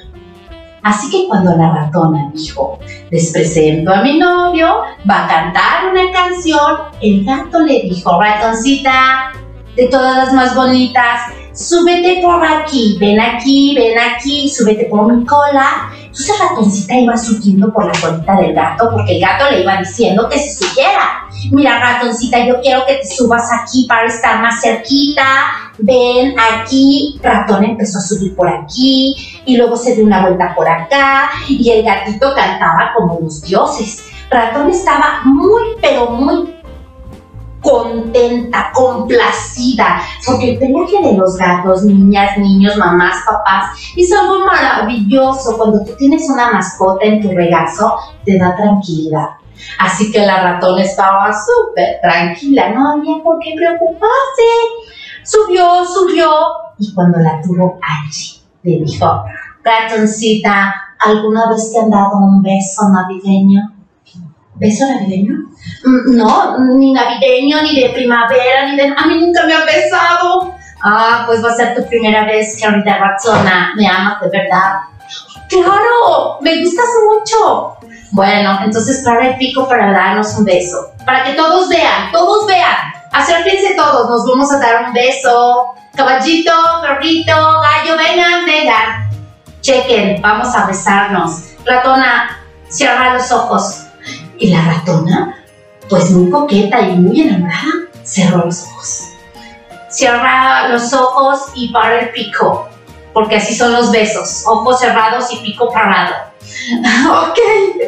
Así 0.83 1.11
que 1.11 1.27
cuando 1.27 1.55
la 1.55 1.73
ratona 1.75 2.31
dijo, 2.33 2.79
les 3.11 3.31
presento 3.31 3.93
a 3.93 4.01
mi 4.01 4.17
novio, 4.17 4.81
va 5.09 5.25
a 5.25 5.27
cantar 5.27 5.91
una 5.91 6.11
canción, 6.11 6.59
el 7.01 7.23
gato 7.23 7.59
le 7.59 7.81
dijo, 7.81 8.19
ratoncita, 8.19 9.31
de 9.75 9.87
todas 9.87 10.17
las 10.17 10.33
más 10.33 10.55
bonitas, 10.55 11.31
súbete 11.53 12.21
por 12.21 12.43
aquí, 12.45 12.97
ven 12.99 13.19
aquí, 13.19 13.75
ven 13.75 13.97
aquí, 13.97 14.49
súbete 14.49 14.85
por 14.85 15.13
mi 15.13 15.25
cola. 15.25 15.91
Entonces 16.03 16.39
ratoncita 16.39 16.95
iba 16.95 17.17
subiendo 17.17 17.71
por 17.71 17.85
la 17.85 17.93
colita 18.01 18.35
del 18.35 18.53
gato 18.53 18.89
porque 18.91 19.15
el 19.15 19.21
gato 19.21 19.49
le 19.49 19.61
iba 19.61 19.77
diciendo 19.77 20.27
que 20.29 20.37
se 20.37 20.65
subiera. 20.65 21.27
Mira 21.51 21.79
ratoncita, 21.79 22.45
yo 22.45 22.59
quiero 22.61 22.85
que 22.85 22.95
te 22.95 23.07
subas 23.07 23.49
aquí 23.51 23.85
para 23.87 24.07
estar 24.07 24.41
más 24.41 24.61
cerquita. 24.61 25.23
Ven 25.79 26.35
aquí. 26.37 27.19
Ratón 27.23 27.63
empezó 27.63 27.99
a 27.99 28.01
subir 28.01 28.35
por 28.35 28.49
aquí 28.49 29.15
y 29.45 29.55
luego 29.55 29.77
se 29.77 29.95
dio 29.95 30.05
una 30.05 30.21
vuelta 30.21 30.53
por 30.53 30.67
acá 30.67 31.31
y 31.47 31.69
el 31.69 31.83
gatito 31.83 32.33
cantaba 32.35 32.91
como 32.95 33.19
los 33.21 33.41
dioses. 33.41 34.03
Ratón 34.29 34.69
estaba 34.69 35.21
muy, 35.23 35.61
pero 35.81 36.11
muy 36.11 36.60
contenta, 37.61 38.71
complacida, 38.73 40.01
porque 40.25 40.51
el 40.51 40.59
pelaje 40.59 41.01
de 41.01 41.17
los 41.17 41.37
gatos, 41.37 41.83
niñas, 41.83 42.37
niños, 42.37 42.75
mamás, 42.77 43.23
papás, 43.25 43.71
es 43.95 44.11
algo 44.11 44.45
maravilloso. 44.45 45.57
Cuando 45.57 45.83
tú 45.83 45.93
tienes 45.97 46.27
una 46.29 46.51
mascota 46.51 47.05
en 47.05 47.21
tu 47.21 47.29
regazo, 47.29 47.95
te 48.25 48.37
da 48.37 48.55
tranquilidad. 48.55 49.27
Así 49.79 50.11
que 50.11 50.25
la 50.25 50.43
ratón 50.43 50.79
estaba 50.79 51.31
súper 51.31 51.99
tranquila, 52.01 52.69
no 52.69 52.91
había 52.91 53.23
por 53.23 53.39
qué 53.39 53.53
preocuparse. 53.55 54.49
Subió, 55.23 55.85
subió, 55.85 56.29
y 56.79 56.93
cuando 56.95 57.19
la 57.19 57.39
tuvo 57.41 57.79
allí, 57.81 58.41
le 58.63 58.83
dijo, 58.83 59.23
ratoncita, 59.63 60.73
¿alguna 60.99 61.47
vez 61.49 61.71
te 61.71 61.79
han 61.79 61.91
dado 61.91 62.17
un 62.17 62.41
beso 62.41 62.89
navideño? 62.89 63.80
¿Beso 64.61 64.85
navideño? 64.85 65.33
Mm, 65.83 66.15
no, 66.15 66.59
ni 66.77 66.93
navideño, 66.93 67.63
ni 67.63 67.81
de 67.81 67.89
primavera, 67.89 68.67
ni 68.67 68.77
de... 68.77 68.93
A 68.95 69.07
mí 69.07 69.19
nunca 69.19 69.43
me 69.47 69.55
han 69.55 69.65
besado. 69.65 70.53
Ah, 70.83 71.23
pues 71.25 71.43
va 71.43 71.49
a 71.49 71.55
ser 71.55 71.75
tu 71.75 71.83
primera 71.87 72.25
vez, 72.25 72.55
que 72.59 72.67
ahorita 72.67 72.99
Ratzona. 72.99 73.73
Me 73.75 73.87
amas 73.87 74.21
de 74.21 74.29
verdad. 74.29 74.81
¡Claro! 75.49 76.37
¡Me 76.41 76.63
gustas 76.63 76.85
mucho! 77.09 77.75
Bueno, 78.11 78.59
entonces 78.63 79.01
para 79.03 79.29
el 79.29 79.37
pico 79.37 79.67
para 79.67 79.91
darnos 79.91 80.37
un 80.37 80.45
beso. 80.45 80.91
Para 81.07 81.23
que 81.23 81.33
todos 81.33 81.67
vean, 81.67 82.11
todos 82.11 82.45
vean. 82.45 82.93
Acérquense 83.11 83.73
todos, 83.75 84.09
nos 84.11 84.27
vamos 84.27 84.51
a 84.53 84.59
dar 84.59 84.85
un 84.85 84.93
beso. 84.93 85.73
Caballito, 85.95 86.53
perrito, 86.83 87.33
gallo, 87.33 87.97
vengan, 87.97 88.45
vengan. 88.45 89.09
Chequen, 89.61 90.21
vamos 90.21 90.55
a 90.55 90.67
besarnos. 90.67 91.55
Ratona, 91.65 92.37
cierra 92.69 93.15
los 93.15 93.31
ojos. 93.31 93.87
Y 94.41 94.47
la 94.47 94.65
ratona, 94.65 95.45
pues 95.87 96.09
muy 96.09 96.31
coqueta 96.31 96.81
y 96.81 96.95
muy 96.95 97.21
enamorada, 97.21 97.87
cerró 98.03 98.45
los 98.45 98.63
ojos. 98.63 99.09
Cierra 99.87 100.67
los 100.69 100.91
ojos 100.93 101.51
y 101.53 101.71
para 101.71 101.99
el 101.99 102.09
pico, 102.09 102.67
porque 103.13 103.35
así 103.35 103.53
son 103.53 103.71
los 103.71 103.91
besos, 103.91 104.43
ojos 104.47 104.79
cerrados 104.79 105.31
y 105.31 105.37
pico 105.37 105.71
parado. 105.71 106.15
ok, 107.29 107.37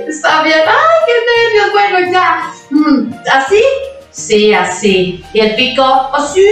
está 0.08 0.44
bien. 0.44 0.60
¡Ay, 0.60 1.00
qué 1.08 1.14
nervios! 1.32 1.72
Bueno, 1.72 2.12
ya. 2.12 2.54
Mm, 2.70 3.14
¿Así? 3.34 3.64
Sí, 4.12 4.54
así. 4.54 5.26
¿Y 5.34 5.40
el 5.40 5.56
pico? 5.56 5.84
¿Así? 5.84 6.46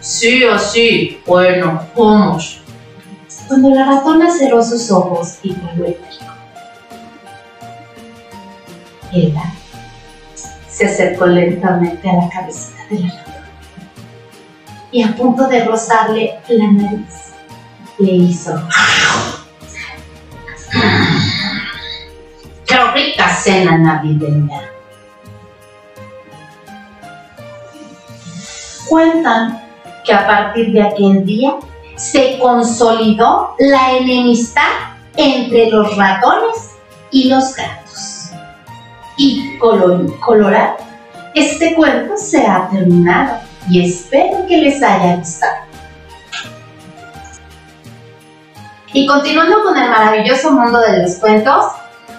Sí, 0.00 0.42
así. 0.42 1.22
Bueno, 1.24 1.80
vamos. 1.96 2.60
Cuando 3.46 3.70
la 3.70 3.84
ratona 3.84 4.36
cerró 4.36 4.64
sus 4.64 4.90
ojos 4.90 5.36
y 5.44 5.52
paró 5.52 5.86
ella 9.12 9.52
se 10.68 10.86
acercó 10.86 11.26
lentamente 11.26 12.08
a 12.08 12.14
la 12.14 12.28
cabecita 12.28 12.82
de 12.90 13.00
la 13.00 13.08
ratona 13.08 13.38
y 14.90 15.02
a 15.02 15.14
punto 15.16 15.46
de 15.48 15.64
rozarle 15.64 16.38
la 16.48 16.72
nariz, 16.72 17.32
le 17.98 18.12
hizo 18.12 18.54
¡Qué 22.66 22.76
rica 22.94 23.28
cena 23.34 23.78
navideña! 23.78 24.60
Cuentan 28.88 29.62
que 30.04 30.12
a 30.12 30.26
partir 30.26 30.72
de 30.72 30.82
aquel 30.82 31.24
día 31.24 31.56
se 31.96 32.38
consolidó 32.38 33.54
la 33.58 33.96
enemistad 33.96 34.62
entre 35.16 35.70
los 35.70 35.96
ratones 35.96 36.76
y 37.10 37.28
los 37.28 37.54
gatos 37.54 37.77
y 39.18 39.58
colorar, 39.58 40.78
este 41.34 41.74
cuento 41.74 42.16
se 42.16 42.46
ha 42.46 42.68
terminado 42.70 43.40
y 43.68 43.84
espero 43.84 44.46
que 44.46 44.56
les 44.56 44.82
haya 44.82 45.16
gustado. 45.16 45.68
Y 48.94 49.06
continuando 49.06 49.62
con 49.64 49.76
el 49.76 49.90
maravilloso 49.90 50.52
mundo 50.52 50.80
de 50.80 51.02
los 51.02 51.16
cuentos, 51.16 51.66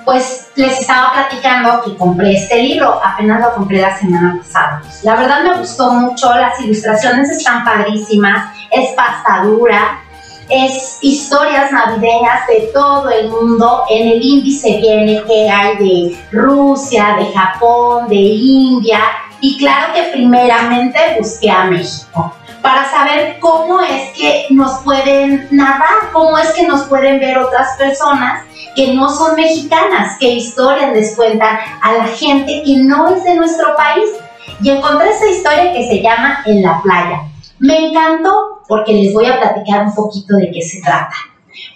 pues 0.05 0.51
les 0.55 0.81
estaba 0.81 1.13
platicando 1.13 1.81
que 1.83 1.95
compré 1.95 2.33
este 2.33 2.61
libro, 2.61 2.99
apenas 3.03 3.41
lo 3.41 3.53
compré 3.55 3.81
la 3.81 3.97
semana 3.97 4.37
pasada. 4.37 4.81
La 5.03 5.15
verdad 5.15 5.43
me 5.43 5.57
gustó 5.57 5.91
mucho, 5.91 6.33
las 6.35 6.59
ilustraciones 6.59 7.29
están 7.29 7.63
padrísimas, 7.63 8.53
es 8.71 8.91
pastadura, 8.95 9.99
es 10.49 10.97
historias 11.01 11.71
navideñas 11.71 12.47
de 12.47 12.69
todo 12.73 13.09
el 13.09 13.29
mundo. 13.29 13.83
En 13.89 14.07
el 14.09 14.21
índice 14.21 14.77
viene 14.81 15.23
que 15.25 15.49
hay 15.49 15.77
de 15.77 16.17
Rusia, 16.31 17.15
de 17.17 17.31
Japón, 17.31 18.07
de 18.09 18.15
India. 18.15 18.99
Y 19.41 19.57
claro 19.57 19.93
que 19.93 20.11
primeramente 20.11 20.99
busqué 21.17 21.49
a 21.49 21.65
México 21.65 22.33
para 22.61 22.89
saber 22.89 23.37
cómo 23.39 23.79
es 23.79 24.09
que 24.17 24.47
nos 24.49 24.79
pueden 24.83 25.47
narrar, 25.51 26.11
cómo 26.11 26.37
es 26.37 26.51
que 26.51 26.67
nos 26.67 26.81
pueden 26.83 27.19
ver 27.19 27.37
otras 27.37 27.77
personas 27.77 28.43
que 28.75 28.93
no 28.93 29.09
son 29.09 29.35
mexicanas, 29.35 30.17
qué 30.19 30.29
historias 30.29 30.93
les 30.93 31.15
cuentan 31.15 31.57
a 31.81 31.93
la 31.93 32.05
gente 32.05 32.63
que 32.65 32.77
no 32.77 33.15
es 33.15 33.23
de 33.23 33.35
nuestro 33.35 33.75
país. 33.75 34.09
Y 34.61 34.71
encontré 34.71 35.09
esa 35.09 35.27
historia 35.27 35.71
que 35.71 35.87
se 35.87 36.01
llama 36.01 36.41
En 36.45 36.61
la 36.61 36.81
playa. 36.81 37.21
Me 37.59 37.87
encantó 37.87 38.61
porque 38.67 38.93
les 38.93 39.13
voy 39.13 39.25
a 39.25 39.39
platicar 39.39 39.85
un 39.85 39.93
poquito 39.93 40.35
de 40.37 40.51
qué 40.51 40.61
se 40.61 40.81
trata. 40.81 41.13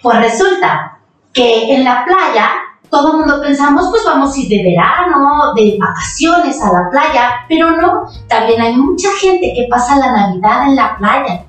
Pues 0.02 0.18
resulta 0.18 0.98
que 1.32 1.74
en 1.74 1.84
la 1.84 2.04
playa 2.04 2.50
todo 2.90 3.12
el 3.12 3.18
mundo 3.18 3.40
pensamos, 3.42 3.88
pues 3.90 4.04
vamos 4.04 4.34
a 4.34 4.40
ir 4.40 4.48
de 4.48 4.62
verano, 4.62 5.52
de 5.56 5.76
vacaciones 5.80 6.62
a 6.62 6.72
la 6.72 6.90
playa, 6.90 7.30
pero 7.48 7.72
no, 7.72 8.04
también 8.28 8.60
hay 8.60 8.76
mucha 8.76 9.08
gente 9.20 9.52
que 9.54 9.66
pasa 9.68 9.98
la 9.98 10.12
Navidad 10.12 10.68
en 10.68 10.76
la 10.76 10.96
playa. 10.96 11.44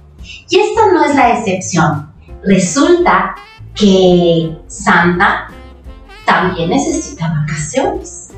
Y 0.50 0.60
esta 0.60 0.91
no 0.91 1.04
es 1.04 1.15
la 1.15 1.34
excepción. 1.34 2.12
Resulta 2.43 3.36
que 3.76 4.58
Santa 4.67 5.48
también 6.26 6.69
necesita 6.69 7.32
vacaciones. 7.41 8.32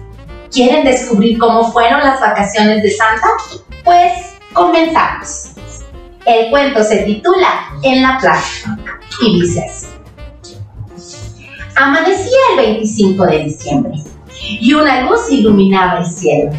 ¿Quieren 0.51 0.83
descubrir 0.86 1.38
cómo 1.39 1.71
fueron 1.71 1.99
las 2.01 2.19
vacaciones 2.19 2.83
de 2.83 2.91
Santa? 2.91 3.27
Pues 3.83 4.36
comenzamos. 4.53 5.51
El 6.27 6.49
cuento 6.49 6.83
se 6.83 7.03
titula 7.03 7.69
En 7.81 8.01
la 8.01 8.17
playa 8.17 8.77
y 9.21 9.39
dice 9.39 9.63
así. 9.63 9.87
Amanecía 11.77 12.37
el 12.51 12.57
25 12.57 13.25
de 13.27 13.39
diciembre 13.45 13.93
y 14.59 14.73
una 14.73 15.03
luz 15.03 15.31
iluminaba 15.31 15.99
el 15.99 16.05
cielo. 16.05 16.51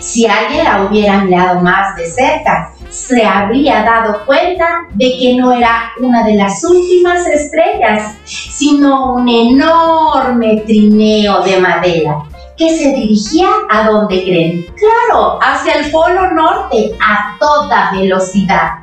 Si 0.00 0.26
alguien 0.26 0.64
la 0.64 0.82
hubiera 0.82 1.24
mirado 1.24 1.62
más 1.62 1.96
de 1.96 2.04
cerca, 2.10 2.74
se 2.90 3.24
habría 3.24 3.84
dado 3.84 4.26
cuenta 4.26 4.86
de 4.90 5.16
que 5.18 5.34
no 5.34 5.50
era 5.50 5.92
una 5.98 6.22
de 6.22 6.34
las 6.34 6.62
últimas 6.62 7.26
estrellas, 7.26 8.16
sino 8.24 9.14
un 9.14 9.26
enorme 9.26 10.62
trineo 10.66 11.42
de 11.42 11.58
madera 11.58 12.18
que 12.54 12.76
se 12.76 12.92
dirigía 12.92 13.48
a 13.70 13.88
donde 13.88 14.22
creen, 14.22 14.66
claro, 14.76 15.38
hacia 15.40 15.72
el 15.80 15.90
polo 15.90 16.32
norte 16.32 16.94
a 17.00 17.38
toda 17.40 17.92
velocidad 17.92 18.79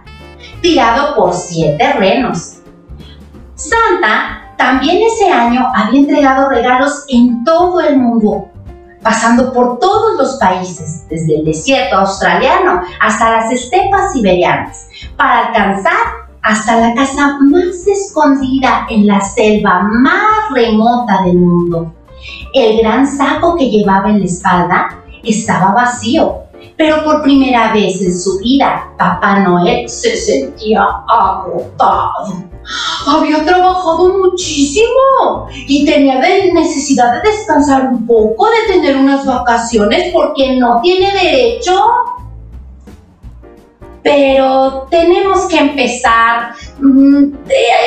tirado 0.67 1.15
por 1.15 1.33
siete 1.33 1.93
renos. 1.93 2.57
Santa 3.55 4.53
también 4.57 5.01
ese 5.01 5.31
año 5.31 5.65
había 5.73 6.01
entregado 6.01 6.49
regalos 6.49 7.05
en 7.07 7.43
todo 7.45 7.79
el 7.79 7.97
mundo, 7.97 8.49
pasando 9.01 9.53
por 9.53 9.79
todos 9.79 10.17
los 10.17 10.35
países, 10.35 11.07
desde 11.07 11.39
el 11.39 11.45
desierto 11.45 11.95
australiano 11.95 12.81
hasta 12.99 13.31
las 13.31 13.51
estepas 13.53 14.11
siberianas, 14.11 14.89
para 15.15 15.47
alcanzar 15.47 15.95
hasta 16.41 16.75
la 16.77 16.93
casa 16.95 17.37
más 17.39 17.87
escondida 17.87 18.87
en 18.89 19.07
la 19.07 19.21
selva 19.21 19.83
más 19.83 20.51
remota 20.53 21.21
del 21.23 21.37
mundo. 21.37 21.93
El 22.53 22.79
gran 22.79 23.07
saco 23.07 23.55
que 23.55 23.69
llevaba 23.69 24.09
en 24.09 24.19
la 24.19 24.25
espalda 24.25 24.89
estaba 25.23 25.71
vacío 25.71 26.46
pero 26.77 27.03
por 27.03 27.23
primera 27.23 27.73
vez 27.73 27.99
en 28.01 28.17
su 28.17 28.37
vida, 28.37 28.93
Papá 28.97 29.39
Noel 29.39 29.89
se 29.89 30.15
sentía 30.15 30.85
agotado. 31.07 32.43
Había 33.07 33.43
trabajado 33.43 34.19
muchísimo 34.19 35.47
y 35.67 35.85
tenía 35.85 36.19
necesidad 36.53 37.13
de 37.13 37.29
descansar 37.31 37.87
un 37.87 38.05
poco, 38.05 38.47
de 38.49 38.73
tener 38.73 38.95
unas 38.95 39.25
vacaciones 39.25 40.13
porque 40.13 40.55
no 40.57 40.79
tiene 40.81 41.11
derecho. 41.11 41.81
Pero 44.03 44.87
tenemos 44.91 45.47
que 45.47 45.57
empezar. 45.57 46.53
Mm, 46.79 47.33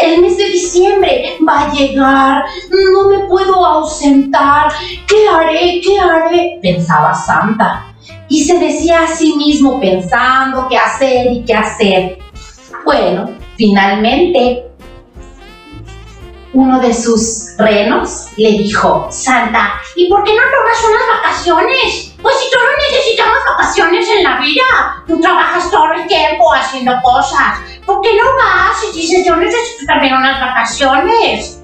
el 0.03 0.21
mes 0.21 0.37
de 0.37 0.45
diciembre 0.47 1.39
va 1.49 1.63
a 1.63 1.73
llegar. 1.73 2.45
No 2.93 3.09
me 3.09 3.21
puedo 3.29 3.65
ausentar. 3.65 4.73
¿Qué 5.07 5.29
haré? 5.29 5.81
¿Qué 5.81 5.99
haré? 5.99 6.59
Pensaba 6.61 7.15
Santa 7.15 7.90
y 8.31 8.45
se 8.45 8.59
decía 8.59 9.03
a 9.03 9.09
sí 9.09 9.37
mismo 9.37 9.81
pensando 9.81 10.67
qué 10.71 10.79
hacer 10.79 11.33
y 11.33 11.45
qué 11.45 11.53
hacer. 11.53 12.19
Bueno, 12.85 13.29
finalmente 13.57 14.65
uno 16.53 16.81
de 16.81 16.95
sus 16.95 17.57
renos 17.59 18.29
le 18.37 18.53
dijo, 18.53 19.09
Santa, 19.11 19.75
¿y 19.97 20.09
por 20.09 20.23
qué 20.23 20.33
no 20.33 20.43
tomas 20.43 20.85
unas 20.89 21.23
vacaciones? 21.23 22.15
Pues 22.23 22.35
si 22.37 22.51
todos 22.51 22.71
necesitamos 22.91 23.39
vacaciones 23.57 24.09
en 24.09 24.23
la 24.23 24.41
vida, 24.41 25.05
tú 25.09 25.21
trabajas 25.21 25.69
todo 25.71 25.93
el 25.93 26.07
tiempo 26.07 26.53
haciendo 26.55 26.93
cosas. 27.03 27.59
¿Por 27.85 28.01
qué 28.01 28.11
no 28.15 28.25
vas 28.37 28.77
y 28.93 28.97
dices, 28.97 29.27
yo 29.27 29.37
necesito 29.37 29.87
también 29.87 30.15
unas 30.15 30.41
vacaciones? 30.41 31.63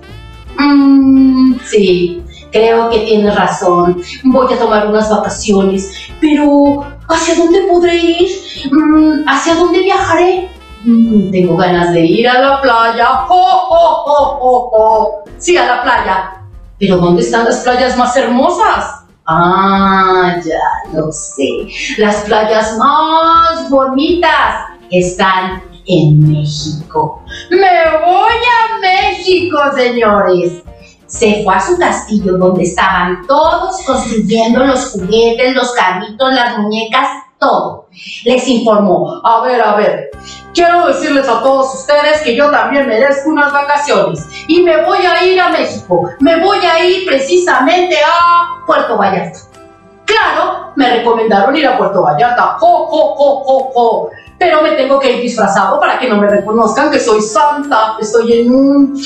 Mmm, 0.58 1.54
sí, 1.64 2.24
creo 2.56 2.88
que 2.90 3.00
tienes 3.00 3.34
razón, 3.34 4.02
voy 4.24 4.52
a 4.52 4.58
tomar 4.58 4.86
unas 4.86 5.10
vacaciones, 5.10 6.08
pero 6.20 6.84
¿hacia 7.08 7.34
dónde 7.34 7.62
podré 7.70 7.96
ir? 7.96 8.28
Mm, 8.70 9.28
¿Hacia 9.28 9.54
dónde 9.54 9.80
viajaré? 9.80 10.48
Mm, 10.84 11.30
tengo 11.30 11.56
ganas 11.56 11.92
de 11.92 12.00
ir 12.00 12.28
a 12.28 12.40
la 12.40 12.62
playa. 12.62 13.26
¡Oh, 13.28 13.68
oh, 13.70 14.04
oh, 14.06 14.38
oh, 14.40 14.70
oh! 14.72 15.24
Sí, 15.38 15.56
a 15.56 15.66
la 15.66 15.82
playa. 15.82 16.32
Pero 16.78 16.96
¿dónde 16.96 17.22
están 17.22 17.44
las 17.44 17.58
playas 17.58 17.96
más 17.96 18.16
hermosas? 18.16 19.04
Ah, 19.26 20.36
ya 20.44 20.92
lo 20.92 21.10
sé. 21.12 21.68
Las 21.98 22.22
playas 22.22 22.76
más 22.78 23.68
bonitas 23.68 24.66
están 24.90 25.62
en 25.86 26.32
México. 26.32 27.22
Me 27.50 27.98
voy 28.04 28.32
a 28.32 28.80
México, 28.80 29.58
señores 29.74 30.62
se 31.06 31.42
fue 31.44 31.54
a 31.54 31.60
su 31.60 31.78
castillo 31.78 32.36
donde 32.36 32.64
estaban 32.64 33.26
todos 33.26 33.82
construyendo 33.86 34.64
los 34.64 34.92
juguetes, 34.92 35.54
los 35.54 35.72
carritos, 35.72 36.32
las 36.32 36.58
muñecas, 36.58 37.08
todo. 37.38 37.86
Les 38.24 38.46
informó, 38.48 39.20
a 39.24 39.40
ver, 39.42 39.60
a 39.60 39.76
ver, 39.76 40.10
quiero 40.54 40.86
decirles 40.86 41.28
a 41.28 41.42
todos 41.42 41.74
ustedes 41.74 42.22
que 42.22 42.34
yo 42.34 42.50
también 42.50 42.86
merezco 42.86 43.30
unas 43.30 43.52
vacaciones 43.52 44.26
y 44.48 44.62
me 44.62 44.82
voy 44.84 44.98
a 44.98 45.24
ir 45.24 45.40
a 45.40 45.50
México, 45.50 46.10
me 46.20 46.36
voy 46.40 46.58
a 46.58 46.84
ir 46.84 47.06
precisamente 47.06 47.96
a 47.96 48.64
Puerto 48.66 48.96
Vallarta. 48.96 49.38
Claro, 50.06 50.72
me 50.76 50.98
recomendaron 50.98 51.56
ir 51.56 51.66
a 51.66 51.76
Puerto 51.76 52.02
Vallarta. 52.02 52.56
¡Jo, 52.60 52.86
jo, 52.86 53.14
jo, 53.16 53.44
jo, 53.44 53.70
jo! 53.74 54.10
Pero 54.38 54.62
me 54.62 54.72
tengo 54.72 55.00
que 55.00 55.12
ir 55.12 55.22
disfrazado 55.22 55.80
para 55.80 55.98
que 55.98 56.08
no 56.08 56.16
me 56.16 56.28
reconozcan 56.28 56.90
que 56.90 57.00
soy 57.00 57.22
santa, 57.22 57.96
estoy 58.00 58.40
en 58.40 58.54
un, 58.54 59.00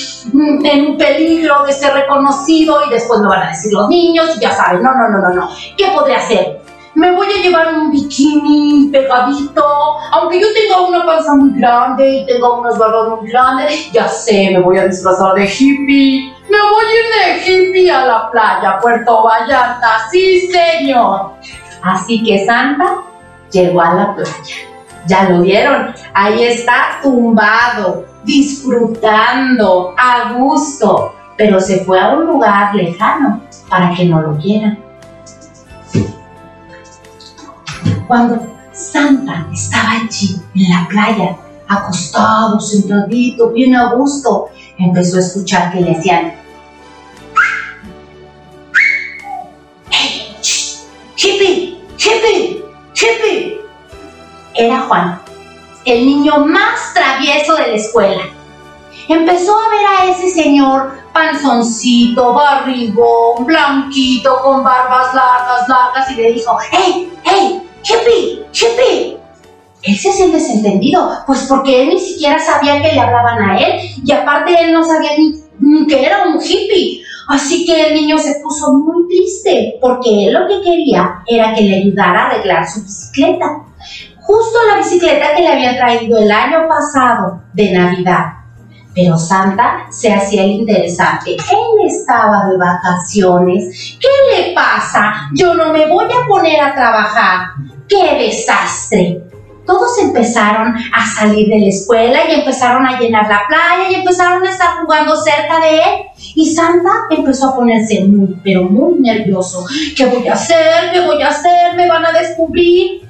en 0.65 0.87
un 0.87 0.99
peligro 0.99 1.65
de 1.65 1.73
ser 1.73 1.95
reconocido 1.95 2.81
y 2.87 2.91
después 2.91 3.21
me 3.21 3.29
van 3.29 3.43
a 3.43 3.51
decir 3.51 3.73
los 3.73 3.89
niños 3.89 4.37
y 4.37 4.41
ya 4.41 4.53
saben, 4.53 4.83
no, 4.83 4.93
no, 4.93 5.09
no, 5.09 5.19
no, 5.19 5.35
no, 5.35 5.49
¿qué 5.77 5.87
podré 5.95 6.17
hacer? 6.17 6.61
Me 6.95 7.13
voy 7.13 7.29
a 7.29 7.43
llevar 7.43 7.73
un 7.73 7.93
bikini 7.93 8.89
pegadito, 8.91 9.65
aunque 10.11 10.41
yo 10.41 10.47
tenga 10.53 10.81
una 10.81 11.07
panza 11.07 11.35
muy 11.37 11.59
grande 11.59 12.09
y 12.09 12.27
tenga 12.27 12.53
unas 12.53 12.77
barbas 12.77 13.21
muy 13.21 13.31
grandes, 13.31 13.93
ya 13.93 14.09
sé, 14.09 14.51
me 14.53 14.61
voy 14.61 14.77
a 14.77 14.89
disfrazar 14.89 15.35
de 15.35 15.47
hippie. 15.47 16.35
Me 16.51 16.59
voy 16.59 16.85
a 16.85 16.95
ir 16.97 17.47
de 17.47 17.53
hippie 17.53 17.91
a 17.93 18.05
la 18.05 18.31
playa, 18.33 18.79
Puerto 18.83 19.23
Vallarta, 19.23 20.09
sí 20.11 20.51
señor. 20.51 21.31
Así 21.81 22.25
que 22.25 22.45
Santa 22.45 22.97
llegó 23.53 23.81
a 23.81 23.95
la 23.95 24.15
playa 24.17 24.70
ya 25.07 25.29
lo 25.29 25.43
vieron, 25.43 25.95
ahí 26.15 26.45
está 26.45 27.01
tumbado, 27.03 28.07
disfrutando, 28.25 29.95
a 29.97 30.33
gusto, 30.35 31.15
pero 31.37 31.61
se 31.61 31.85
fue 31.85 32.01
a 32.01 32.11
un 32.11 32.27
lugar 32.27 32.75
lejano 32.75 33.41
para 33.69 33.95
que 33.95 34.05
no 34.05 34.21
lo 34.21 34.35
vieran. 34.35 34.79
Cuando 38.07 38.41
Santa 38.73 39.47
estaba 39.53 39.93
allí 40.03 40.41
en 40.55 40.71
la 40.71 40.87
playa, 40.89 41.37
acostado, 41.69 42.59
sentadito, 42.61 43.51
bien 43.51 43.77
a 43.77 43.95
gusto, 43.95 44.49
empezó 44.79 45.17
a 45.17 45.21
escuchar 45.21 45.73
que 45.73 45.81
le 45.81 45.95
decían, 45.95 46.33
era 54.67 54.81
Juan, 54.81 55.21
el 55.85 56.07
niño 56.07 56.47
más 56.47 56.93
travieso 56.95 57.55
de 57.57 57.69
la 57.69 57.75
escuela. 57.75 58.23
empezó 59.09 59.59
a 59.59 59.69
ver 59.71 59.87
a 59.87 60.11
ese 60.11 60.31
señor 60.31 60.93
panzoncito, 61.13 62.35
barrigón, 62.35 63.45
blanquito, 63.45 64.37
con 64.43 64.63
barbas 64.63 65.15
largas, 65.15 65.69
largas, 65.69 66.11
y 66.11 66.15
le 66.15 66.33
dijo, 66.33 66.57
¡Hey, 66.71 67.13
hey, 67.25 67.63
hippie, 67.83 68.47
hippie! 68.53 69.19
Ese 69.83 70.11
es 70.11 70.21
el 70.21 70.33
desentendido, 70.33 71.11
pues 71.27 71.47
porque 71.49 71.83
él 71.83 71.89
ni 71.89 71.99
siquiera 71.99 72.39
sabía 72.39 72.83
que 72.83 72.93
le 72.93 73.01
hablaban 73.01 73.51
a 73.51 73.59
él, 73.59 73.81
y 74.05 74.13
aparte 74.13 74.55
él 74.61 74.73
no 74.73 74.85
sabía 74.85 75.11
ni 75.59 75.87
que 75.87 76.05
era 76.05 76.25
un 76.29 76.41
hippie. 76.41 77.03
Así 77.29 77.65
que 77.65 77.87
el 77.87 77.95
niño 77.95 78.19
se 78.19 78.41
puso 78.43 78.73
muy 78.73 79.07
triste, 79.09 79.79
porque 79.81 80.27
él 80.27 80.35
lo 80.35 80.49
que 80.49 80.61
quería 80.63 81.23
era 81.27 81.55
que 81.55 81.63
le 81.63 81.77
ayudara 81.77 82.23
a 82.23 82.27
arreglar 82.27 82.69
su 82.69 82.83
bicicleta. 82.83 83.63
Justo 84.31 84.59
la 84.69 84.77
bicicleta 84.77 85.35
que 85.35 85.43
le 85.43 85.49
habían 85.49 85.75
traído 85.75 86.17
el 86.19 86.31
año 86.31 86.69
pasado 86.69 87.43
de 87.53 87.73
Navidad. 87.73 88.27
Pero 88.95 89.19
Santa 89.19 89.87
se 89.91 90.15
hacía 90.15 90.45
el 90.45 90.51
interesante. 90.53 91.33
Él 91.33 91.87
estaba 91.89 92.47
de 92.49 92.57
vacaciones. 92.57 93.99
¿Qué 93.99 94.09
le 94.33 94.55
pasa? 94.55 95.29
Yo 95.35 95.55
no 95.55 95.73
me 95.73 95.89
voy 95.89 96.05
a 96.05 96.29
poner 96.29 96.61
a 96.61 96.73
trabajar. 96.73 97.49
¡Qué 97.89 98.25
desastre! 98.25 99.21
Todos 99.67 99.99
empezaron 99.99 100.77
a 100.77 101.07
salir 101.07 101.49
de 101.49 101.59
la 101.59 101.67
escuela 101.67 102.21
y 102.31 102.39
empezaron 102.39 102.87
a 102.87 103.01
llenar 103.01 103.29
la 103.29 103.43
playa 103.49 103.91
y 103.91 103.95
empezaron 103.97 104.47
a 104.47 104.51
estar 104.51 104.77
jugando 104.81 105.17
cerca 105.17 105.59
de 105.59 105.77
él. 105.77 106.07
Y 106.37 106.55
Santa 106.55 106.91
empezó 107.11 107.49
a 107.49 107.57
ponerse 107.57 108.05
muy, 108.05 108.41
pero 108.45 108.63
muy 108.63 109.01
nervioso. 109.01 109.67
¿Qué 109.97 110.07
voy 110.07 110.29
a 110.29 110.35
hacer? 110.35 110.93
¿Qué 110.93 111.01
voy 111.01 111.21
a 111.21 111.31
hacer? 111.31 111.75
¿Me 111.75 111.89
van 111.89 112.07
a 112.07 112.13
descubrir? 112.13 113.10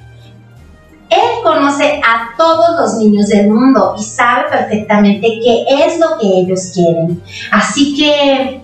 Él 1.11 1.43
conoce 1.43 2.01
a 2.07 2.37
todos 2.37 2.81
los 2.81 2.95
niños 2.99 3.27
del 3.29 3.51
mundo 3.51 3.95
y 3.99 4.03
sabe 4.03 4.49
perfectamente 4.49 5.27
qué 5.43 5.65
es 5.69 5.99
lo 5.99 6.17
que 6.19 6.27
ellos 6.27 6.71
quieren. 6.73 7.21
Así 7.51 7.97
que 7.97 8.63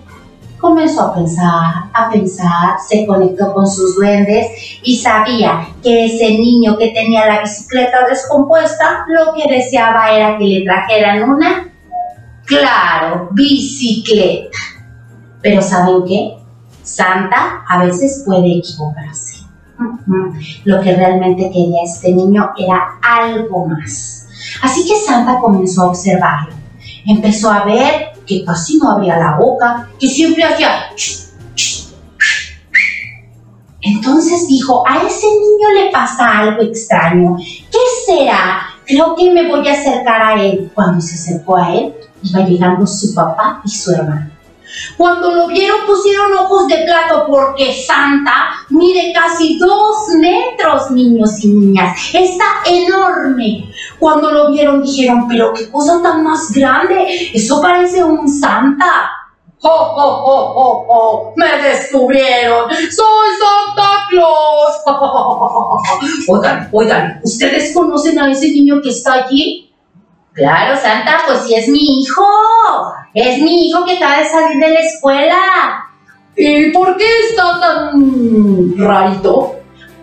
comenzó 0.57 1.01
a 1.01 1.13
pensar, 1.13 1.73
a 1.93 2.09
pensar, 2.09 2.77
se 2.87 3.05
conectó 3.05 3.53
con 3.53 3.67
sus 3.67 3.95
duendes 3.95 4.47
y 4.83 4.97
sabía 4.97 5.67
que 5.83 6.05
ese 6.05 6.29
niño 6.31 6.77
que 6.77 6.89
tenía 6.89 7.25
la 7.25 7.41
bicicleta 7.41 8.07
descompuesta 8.09 9.05
lo 9.07 9.33
que 9.33 9.53
deseaba 9.53 10.11
era 10.11 10.37
que 10.37 10.45
le 10.45 10.63
trajeran 10.63 11.29
una, 11.29 11.69
claro, 12.45 13.29
bicicleta. 13.31 14.57
Pero 15.41 15.61
¿saben 15.61 16.03
qué? 16.07 16.37
Santa 16.81 17.63
a 17.67 17.83
veces 17.83 18.23
puede 18.25 18.57
equivocarse. 18.57 19.26
Lo 20.65 20.81
que 20.81 20.95
realmente 20.95 21.49
quería 21.51 21.83
este 21.83 22.13
niño 22.13 22.51
era 22.57 22.99
algo 23.01 23.67
más. 23.67 24.27
Así 24.61 24.87
que 24.87 24.95
Santa 24.95 25.39
comenzó 25.39 25.83
a 25.83 25.87
observarlo. 25.87 26.53
Empezó 27.05 27.51
a 27.51 27.65
ver 27.65 28.13
que 28.25 28.43
casi 28.43 28.77
no 28.77 28.91
abría 28.91 29.17
la 29.17 29.37
boca, 29.37 29.89
que 29.99 30.07
siempre 30.07 30.43
hacía... 30.43 30.69
Entonces 33.81 34.47
dijo, 34.47 34.83
a 34.87 34.97
ese 35.07 35.27
niño 35.27 35.69
le 35.85 35.91
pasa 35.91 36.39
algo 36.39 36.61
extraño. 36.61 37.37
¿Qué 37.37 37.77
será? 38.05 38.61
Creo 38.85 39.15
que 39.15 39.31
me 39.31 39.47
voy 39.47 39.67
a 39.67 39.73
acercar 39.73 40.21
a 40.21 40.41
él. 40.41 40.71
Cuando 40.73 40.99
se 40.99 41.15
acercó 41.15 41.55
a 41.55 41.73
él, 41.73 41.93
iba 42.23 42.41
llegando 42.41 42.85
su 42.85 43.13
papá 43.13 43.61
y 43.63 43.69
su 43.69 43.91
hermano. 43.91 44.36
Cuando 44.95 45.31
lo 45.33 45.47
vieron 45.47 45.85
pusieron 45.85 46.33
ojos 46.33 46.67
de 46.67 46.77
plato 46.77 47.25
porque 47.27 47.73
Santa 47.85 48.51
mide 48.69 49.13
casi 49.13 49.57
dos 49.57 50.07
metros, 50.19 50.91
niños 50.91 51.43
y 51.43 51.47
niñas. 51.49 51.97
Está 52.13 52.45
enorme. 52.65 53.71
Cuando 53.99 54.31
lo 54.31 54.51
vieron 54.51 54.83
dijeron, 54.83 55.27
pero 55.27 55.53
qué 55.53 55.69
cosa 55.69 56.01
tan 56.01 56.23
más 56.23 56.51
grande. 56.51 57.31
Eso 57.33 57.61
parece 57.61 58.03
un 58.03 58.27
Santa. 58.27 59.11
¡Oh, 59.59 59.69
oh, 59.69 60.23
oh, 60.23 60.53
oh, 60.55 60.85
oh! 60.87 61.33
¡Me 61.35 61.57
descubrieron! 61.57 62.69
¡Soy 62.69 63.29
Santa 63.41 64.05
Claus! 64.07 64.83
oigan, 66.29 66.69
oigan, 66.71 67.19
¿ustedes 67.23 67.73
conocen 67.73 68.19
a 68.19 68.31
ese 68.31 68.51
niño 68.51 68.79
que 68.83 68.89
está 68.89 69.13
allí? 69.13 69.66
Claro, 70.37 70.79
Santa, 70.79 71.17
pues 71.25 71.39
sí 71.47 71.55
es 71.55 71.67
mi 71.67 71.79
hijo. 71.79 72.23
Es 73.15 73.41
mi 73.41 73.67
hijo 73.67 73.83
que 73.83 73.97
acaba 73.97 74.19
de 74.19 74.29
salir 74.29 74.59
de 74.59 74.69
la 74.69 74.79
escuela. 74.81 75.35
¿Y 76.35 76.69
por 76.69 76.95
qué 76.95 77.05
está 77.27 77.59
tan 77.59 78.77
rarito? 78.77 79.55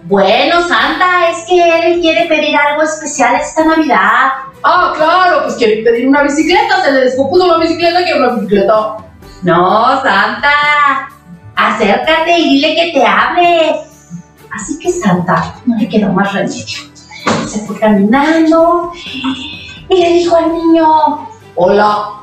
Bueno, 0.02 0.60
Santa, 0.66 1.30
es 1.30 1.44
que 1.48 1.86
él 1.86 2.00
quiere 2.00 2.26
pedir 2.26 2.56
algo 2.56 2.82
especial 2.82 3.36
esta 3.36 3.64
Navidad. 3.64 4.32
Ah, 4.64 4.92
claro, 4.96 5.44
pues 5.44 5.54
quiere 5.54 5.84
pedir 5.84 6.08
una 6.08 6.24
bicicleta. 6.24 6.82
Se 6.82 6.90
le 6.90 7.02
descompuso 7.02 7.46
la 7.46 7.58
bicicleta, 7.58 8.02
quiere 8.02 8.18
una 8.18 8.34
bicicleta. 8.34 8.96
No, 9.44 10.02
Santa. 10.02 11.08
Acércate 11.54 12.36
y 12.36 12.54
dile 12.54 12.74
que 12.74 12.90
te 12.98 13.06
hable. 13.06 13.76
Así 14.50 14.80
que 14.80 14.90
Santa 14.90 15.54
no 15.64 15.76
le 15.76 15.88
quedó 15.88 16.12
más 16.12 16.32
remedio. 16.32 16.66
Se 17.46 17.60
fue 17.66 17.78
caminando 17.78 18.90
y 19.88 20.00
le 20.00 20.08
dijo 20.10 20.36
al 20.36 20.52
niño, 20.52 21.28
hola, 21.54 22.22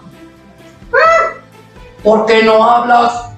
¿por 2.03 2.25
qué 2.25 2.43
no 2.43 2.63
hablas? 2.63 3.31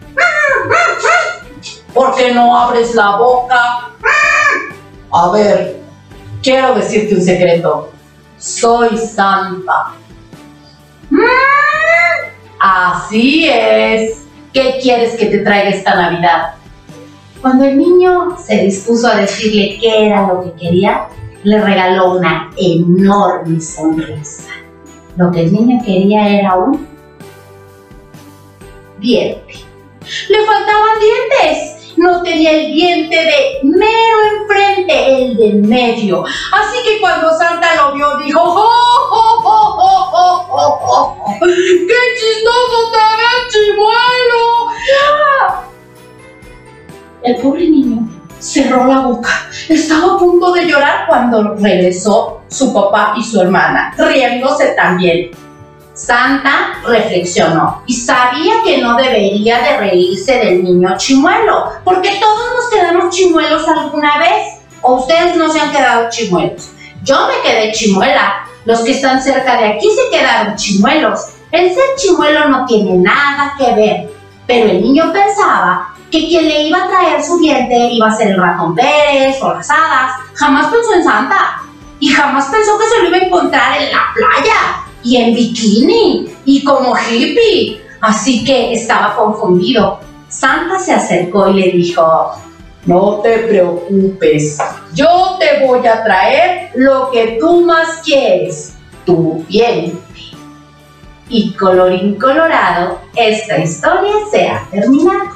¿Por 1.94 2.16
qué 2.16 2.34
no 2.34 2.58
abres 2.58 2.96
la 2.96 3.18
boca? 3.18 3.92
A 5.12 5.30
ver, 5.32 5.80
quiero 6.42 6.74
decirte 6.74 7.16
un 7.16 7.22
secreto. 7.22 7.92
Soy 8.40 8.98
santa. 8.98 9.94
Así 12.60 13.48
es. 13.48 14.24
¿Qué 14.52 14.80
quieres 14.82 15.16
que 15.16 15.28
te 15.28 15.40
traiga 15.40 15.70
esta 15.70 15.96
Navidad? 15.96 16.56
Cuando 17.42 17.66
el 17.66 17.78
niño 17.78 18.38
se 18.38 18.58
dispuso 18.58 19.08
a 19.08 19.16
decirle 19.16 19.78
qué 19.80 20.08
era 20.08 20.28
lo 20.28 20.44
que 20.44 20.54
quería, 20.54 21.08
le 21.44 21.62
regaló 21.62 22.18
una 22.18 22.52
enorme 22.58 23.60
sonrisa. 23.60 24.52
Lo 25.18 25.32
que 25.32 25.42
el 25.42 25.54
niño 25.54 25.82
quería 25.86 26.28
era 26.28 26.56
un 26.56 26.88
diente. 29.00 29.56
Le 30.30 30.46
faltaban 30.46 31.00
dientes. 31.00 31.94
No 31.98 32.24
tenía 32.24 32.52
el 32.52 32.74
diente 32.74 33.16
de 33.16 33.60
mero 33.64 34.18
enfrente, 34.42 35.26
el 35.26 35.38
de 35.38 35.54
medio. 35.68 36.24
Así 36.26 36.78
que 36.84 37.00
cuando 37.00 37.30
Santa 37.38 37.76
lo 37.76 37.94
vio, 37.94 38.18
dijo, 38.18 38.42
¡Oh, 38.42 38.60
oh, 39.12 39.42
oh, 39.44 39.78
oh, 39.80 40.10
oh, 40.12 40.48
oh, 40.50 40.80
oh! 40.82 41.40
qué 41.40 42.00
chistoso 42.20 42.92
te 42.92 42.98
ves, 42.98 43.54
chimuelo! 43.54 44.44
El 47.22 47.36
pobre 47.38 47.70
niño 47.70 48.23
cerró 48.44 48.86
la 48.86 49.00
boca. 49.00 49.50
Estaba 49.70 50.16
a 50.16 50.18
punto 50.18 50.52
de 50.52 50.66
llorar 50.66 51.08
cuando 51.08 51.56
regresó 51.56 52.42
su 52.50 52.74
papá 52.74 53.14
y 53.18 53.24
su 53.24 53.42
hermana, 53.42 53.94
riéndose 53.98 54.74
también. 54.76 55.32
Santa 55.94 56.74
reflexionó 56.86 57.84
y 57.86 57.94
sabía 57.94 58.56
que 58.66 58.80
no 58.80 58.98
debería 58.98 59.60
de 59.60 59.78
reírse 59.78 60.40
del 60.40 60.64
niño 60.64 60.98
chimuelo, 60.98 61.70
porque 61.84 62.18
todos 62.20 62.46
nos 62.56 62.70
quedamos 62.70 63.16
chimuelos 63.16 63.68
alguna 63.68 64.18
vez. 64.18 64.60
¿O 64.82 64.96
ustedes 64.96 65.38
no 65.38 65.50
se 65.50 65.62
han 65.62 65.72
quedado 65.72 66.10
chimuelos? 66.10 66.72
Yo 67.04 67.28
me 67.28 67.50
quedé 67.50 67.72
chimuela. 67.72 68.46
Los 68.66 68.82
que 68.82 68.92
están 68.92 69.22
cerca 69.22 69.58
de 69.58 69.68
aquí 69.68 69.88
se 69.90 70.18
quedaron 70.18 70.56
chimuelos. 70.56 71.28
El 71.52 71.74
ser 71.74 71.84
chimuelo 71.96 72.50
no 72.50 72.66
tiene 72.66 72.98
nada 72.98 73.54
que 73.58 73.74
ver, 73.76 74.10
pero 74.48 74.72
el 74.72 74.82
niño 74.82 75.14
pensaba 75.14 75.93
que 76.14 76.28
quien 76.28 76.48
le 76.48 76.68
iba 76.68 76.78
a 76.78 76.88
traer 76.88 77.24
su 77.24 77.40
diente 77.40 77.76
iba 77.92 78.08
a 78.08 78.16
ser 78.16 78.28
el 78.28 78.38
ratón 78.40 78.76
Pérez 78.76 79.42
o 79.42 79.52
las 79.52 79.68
hadas. 79.68 80.12
Jamás 80.36 80.68
pensó 80.68 80.94
en 80.94 81.04
Santa. 81.04 81.64
Y 82.00 82.10
jamás 82.10 82.50
pensó 82.52 82.78
que 82.78 82.86
se 82.86 83.02
lo 83.02 83.08
iba 83.08 83.18
a 83.18 83.22
encontrar 83.22 83.82
en 83.82 83.92
la 83.92 84.04
playa 84.14 84.86
y 85.02 85.18
en 85.18 85.34
bikini 85.34 86.28
y 86.46 86.64
como 86.64 86.96
hippie. 86.96 87.82
Así 88.00 88.46
que 88.46 88.74
estaba 88.74 89.16
confundido. 89.16 90.02
Santa 90.28 90.78
se 90.78 90.94
acercó 90.94 91.50
y 91.50 91.54
le 91.54 91.72
dijo, 91.72 92.34
no 92.86 93.20
te 93.24 93.40
preocupes, 93.40 94.60
yo 94.94 95.38
te 95.40 95.66
voy 95.66 95.88
a 95.88 96.04
traer 96.04 96.70
lo 96.76 97.10
que 97.10 97.38
tú 97.40 97.66
más 97.66 98.02
quieres, 98.04 98.76
tu 99.04 99.44
diente. 99.48 99.98
Y 101.30 101.54
colorín 101.54 102.20
colorado, 102.20 103.00
esta 103.16 103.58
historia 103.58 104.14
se 104.30 104.48
ha 104.48 104.68
terminado 104.70 105.33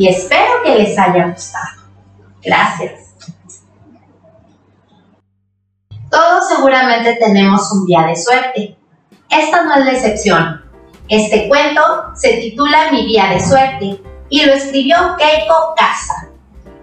y 0.00 0.08
espero 0.08 0.62
que 0.64 0.76
les 0.76 0.98
haya 0.98 1.26
gustado. 1.26 1.82
Gracias. 2.42 3.12
Todos 6.10 6.48
seguramente 6.48 7.16
tenemos 7.16 7.70
un 7.70 7.84
día 7.84 8.06
de 8.06 8.16
suerte. 8.16 8.78
Esta 9.28 9.62
no 9.62 9.74
es 9.74 9.84
la 9.84 9.92
excepción. 9.92 10.64
Este 11.06 11.48
cuento 11.48 11.82
se 12.14 12.38
titula 12.38 12.90
Mi 12.90 13.08
día 13.08 13.26
de 13.26 13.46
suerte 13.46 14.00
y 14.30 14.46
lo 14.46 14.54
escribió 14.54 14.96
Keiko 15.18 15.74
Casa. 15.76 16.30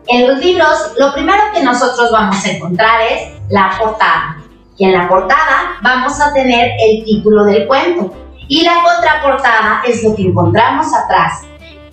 En 0.07 0.27
los 0.27 0.37
libros, 0.37 0.93
lo 0.99 1.11
primero 1.11 1.41
que 1.55 1.63
nosotros 1.63 2.11
vamos 2.11 2.45
a 2.45 2.51
encontrar 2.51 3.01
es 3.01 3.31
la 3.49 3.75
portada. 3.79 4.43
Y 4.77 4.85
en 4.85 4.93
la 4.93 5.09
portada 5.09 5.79
vamos 5.81 6.21
a 6.21 6.33
tener 6.33 6.73
el 6.79 7.03
título 7.03 7.45
del 7.45 7.65
cuento. 7.65 8.13
Y 8.47 8.63
la 8.63 8.75
contraportada 8.83 9.81
es 9.87 10.03
lo 10.03 10.15
que 10.15 10.21
encontramos 10.21 10.93
atrás. 10.93 11.46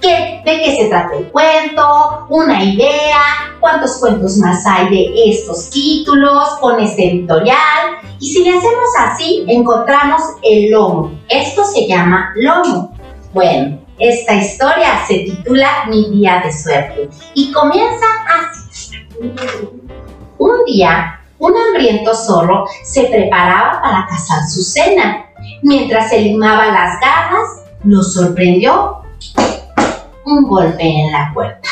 ¿Qué, 0.05 0.42
¿De 0.44 0.62
qué 0.62 0.76
se 0.76 0.88
trata 0.90 1.16
el 1.16 1.30
cuento? 1.32 2.26
¿Una 2.28 2.62
idea? 2.62 3.22
¿Cuántos 3.59 3.96
cuentos 3.96 4.36
más 4.36 4.62
hay 4.66 4.90
de 4.90 5.30
estos 5.30 5.70
títulos 5.70 6.46
con 6.61 6.78
este 6.78 7.09
editorial? 7.09 7.57
Y 8.20 8.30
si 8.30 8.44
le 8.44 8.50
hacemos 8.50 8.90
así, 8.98 9.46
encontramos 9.48 10.20
el 10.42 10.72
lomo. 10.72 11.11
Esto 11.30 11.64
se 11.64 11.88
llama 11.88 12.34
lomo. 12.36 12.94
Bueno, 13.32 13.78
esta 13.98 14.34
historia 14.34 15.07
se 15.09 15.20
titula 15.20 15.86
Mi 15.88 16.11
día 16.11 16.42
de 16.44 16.52
suerte 16.52 17.09
y 17.32 17.50
comienza 17.50 18.05
así. 18.28 18.98
Un 20.36 20.64
día, 20.66 21.18
un 21.38 21.55
hambriento 21.57 22.14
zorro 22.14 22.66
se 22.84 23.05
preparaba 23.05 23.80
para 23.80 24.07
cazar 24.07 24.42
su 24.50 24.62
cena. 24.62 25.24
Mientras 25.62 26.11
se 26.11 26.20
limaba 26.20 26.66
las 26.66 27.00
garras, 27.00 27.62
lo 27.84 28.02
sorprendió 28.02 29.03
un 30.26 30.42
golpe 30.44 30.82
en 30.82 31.12
la 31.12 31.30
puerta. 31.34 31.68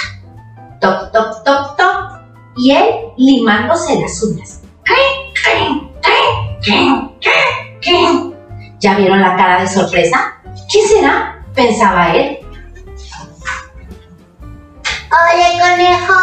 Toc, 0.81 1.13
toc, 1.13 1.45
toc, 1.45 1.77
toc. 1.77 2.21
Y 2.57 2.73
él 2.73 2.87
limándose 3.17 4.01
las 4.01 4.23
uñas. 4.23 4.61
¿Ya 8.81 8.97
vieron 8.97 9.21
la 9.21 9.37
cara 9.37 9.61
de 9.61 9.69
sorpresa? 9.69 10.35
¿Quién 10.71 10.89
será? 10.89 11.39
pensaba 11.55 12.15
él. 12.15 12.39
¡Oye, 15.13 15.61
conejo! 15.61 16.15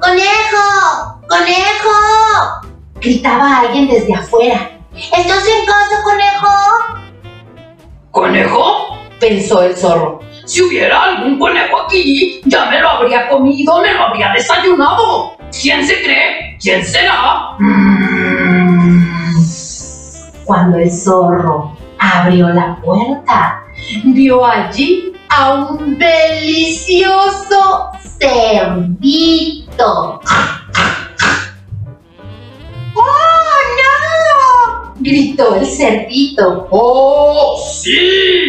¡Conejo! 0.00 1.20
¡Conejo! 1.28 2.68
Gritaba 3.00 3.60
alguien 3.60 3.88
desde 3.88 4.14
afuera. 4.14 4.70
¿Estás 4.94 5.44
en 5.46 5.66
casa, 5.66 6.02
conejo? 6.04 6.48
¿Conejo? 8.10 8.98
pensó 9.18 9.62
el 9.62 9.76
zorro. 9.76 10.20
Si 10.48 10.62
hubiera 10.62 11.02
algún 11.02 11.38
conejo 11.38 11.82
aquí, 11.82 12.40
ya 12.46 12.70
me 12.70 12.80
lo 12.80 12.88
habría 12.88 13.28
comido, 13.28 13.82
me 13.82 13.92
lo 13.92 14.04
habría 14.04 14.32
desayunado. 14.32 15.36
¿Quién 15.60 15.86
se 15.86 16.02
cree? 16.02 16.56
¿Quién 16.58 16.82
será? 16.82 17.50
Mm. 17.58 19.44
Cuando 20.46 20.78
el 20.78 20.90
zorro 20.90 21.76
abrió 21.98 22.48
la 22.48 22.78
puerta, 22.82 23.62
vio 24.04 24.46
allí 24.46 25.12
a 25.28 25.52
un 25.52 25.98
delicioso 25.98 27.90
cerdito. 28.18 30.22
¡Oh, 32.94 33.02
no! 33.76 34.94
gritó 34.98 35.56
el 35.56 35.66
cerdito. 35.66 36.68
¡Oh, 36.70 37.62
sí! 37.70 38.47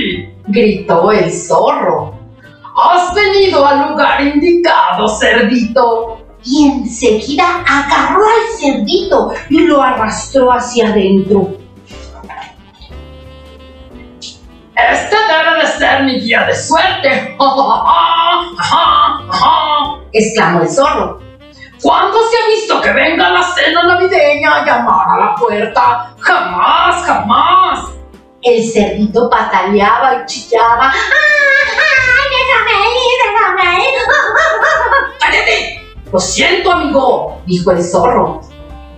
Gritó 0.50 1.12
el 1.12 1.32
zorro. 1.32 2.14
Has 2.76 3.14
venido 3.14 3.66
al 3.66 3.90
lugar 3.90 4.22
indicado, 4.22 5.08
cerdito. 5.08 6.26
Y 6.44 6.68
enseguida 6.68 7.64
agarró 7.68 8.24
al 8.24 8.58
cerdito 8.58 9.34
y 9.50 9.60
lo 9.60 9.82
arrastró 9.82 10.54
hacia 10.54 10.90
adentro. 10.90 11.58
Este 14.76 15.16
debe 15.16 15.60
de 15.60 15.68
ser 15.68 16.04
mi 16.04 16.20
día 16.22 16.46
de 16.46 16.56
suerte. 16.56 17.36
exclamó 20.14 20.62
el 20.62 20.70
zorro. 20.70 21.20
¿Cuándo 21.82 22.18
se 22.30 22.38
ha 22.38 22.48
visto 22.48 22.82
que 22.82 22.92
venga 22.92 23.30
la 23.30 23.44
cena 23.44 23.84
navideña 23.84 24.56
a 24.56 24.66
llamar 24.66 25.08
a 25.10 25.26
la 25.26 25.36
puerta? 25.36 26.16
Jamás, 26.20 27.06
jamás. 27.06 27.99
El 28.42 28.64
cerdito 28.72 29.30
pataleaba 29.30 30.22
y 30.22 30.26
chillaba. 30.26 30.92
¡Ay, 30.94 32.26
déjame 32.38 32.76
ir, 32.90 33.18
déjame 33.26 33.84
ir! 33.84 33.96
¡Cállate! 35.20 35.80
Lo 36.12 36.20
siento, 36.20 36.72
amigo, 36.72 37.42
dijo 37.46 37.72
el 37.72 37.84
zorro. 37.84 38.42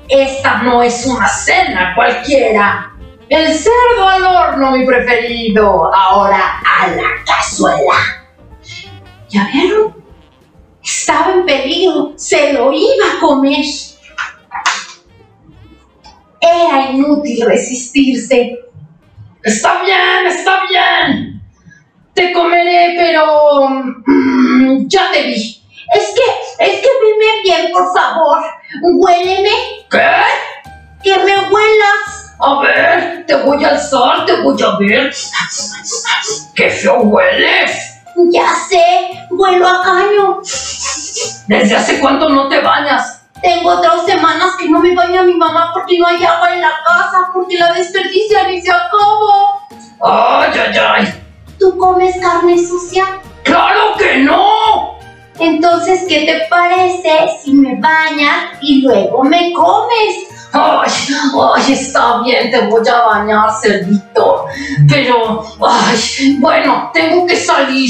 Esta 0.08 0.62
no 0.62 0.84
es 0.84 1.06
una 1.06 1.28
cena 1.28 1.94
cualquiera. 1.96 2.94
El 3.30 3.54
cerdo 3.54 4.08
al 4.08 4.24
horno, 4.24 4.72
mi 4.72 4.86
preferido. 4.86 5.94
Ahora 5.94 6.62
a 6.64 6.88
la 6.88 7.10
cazuela. 7.26 8.28
¿Ya 9.30 9.50
vieron? 9.52 9.96
Estaba 10.84 11.32
en 11.32 11.46
peligro. 11.46 12.14
Se 12.16 12.54
lo 12.54 12.72
iba 12.72 13.06
a 13.18 13.20
comer. 13.20 13.66
Era 16.42 16.92
inútil 16.92 17.46
resistirse. 17.46 18.60
Está 19.44 19.82
bien, 19.84 20.28
está 20.28 20.60
bien. 20.70 21.42
Te 22.14 22.32
comeré, 22.34 22.96
pero... 22.98 23.70
Mm, 24.06 24.88
ya 24.88 25.12
te 25.12 25.24
vi. 25.24 25.64
Es 25.94 26.14
que, 26.16 26.64
es 26.66 26.80
que 26.80 26.88
veme 27.02 27.42
bien, 27.44 27.72
por 27.72 27.92
favor. 27.94 28.38
Huéleme. 28.84 29.50
¿Qué? 29.90 30.12
Que 31.04 31.18
me 31.18 31.50
huelas. 31.50 32.36
A 32.40 32.60
ver, 32.62 33.26
te 33.26 33.36
voy 33.36 33.64
a 33.64 33.70
alzar, 33.70 34.26
te 34.26 34.42
voy 34.42 34.62
a 34.62 34.78
ver. 34.78 35.14
¡Qué 36.56 36.70
feo 36.70 37.02
hueles! 37.02 38.00
Ya 38.32 38.56
sé, 38.70 39.28
huelo 39.32 39.68
a 39.68 39.84
caño. 39.84 40.42
¿Desde 41.48 41.76
hace 41.76 42.00
cuánto 42.00 42.30
no 42.30 42.50
te 42.50 42.60
bañas? 42.62 43.21
Tengo 43.42 43.76
dos 43.78 44.06
semanas 44.06 44.56
que 44.58 44.70
no 44.70 44.80
me 44.80 44.94
baña 44.94 45.24
mi 45.24 45.34
mamá 45.34 45.72
porque 45.74 45.98
no 45.98 46.08
hay 46.08 46.24
agua 46.24 46.54
en 46.54 46.62
la 46.62 46.72
casa, 46.86 47.30
porque 47.34 47.58
la 47.58 47.74
desperdician 47.74 48.52
y 48.52 48.62
se 48.62 48.72
acabó. 48.72 49.62
¡Ay, 50.04 50.52
ay, 50.54 50.78
ay! 50.78 51.24
¿Tú 51.60 51.76
comes 51.78 52.16
carne 52.22 52.58
sucia? 52.58 53.20
¡Claro 53.44 53.96
que 53.98 54.18
no! 54.20 55.00
Entonces, 55.40 56.06
¿qué 56.08 56.26
te 56.26 56.48
parece 56.50 57.12
si 57.44 57.54
me 57.54 57.80
bañas 57.80 58.60
y 58.62 58.84
luego 58.84 59.24
me 59.24 59.52
comes? 59.54 60.28
Ay, 60.54 60.92
ay, 61.56 61.74
está 61.74 62.22
bien, 62.22 62.52
te 62.52 62.68
voy 62.68 62.88
a 62.88 63.02
bañar, 63.02 63.50
cerdito. 63.60 64.46
Pero, 64.88 65.44
ay, 65.66 66.38
bueno, 66.40 66.92
tengo 66.94 67.26
que 67.26 67.36
salir. 67.36 67.90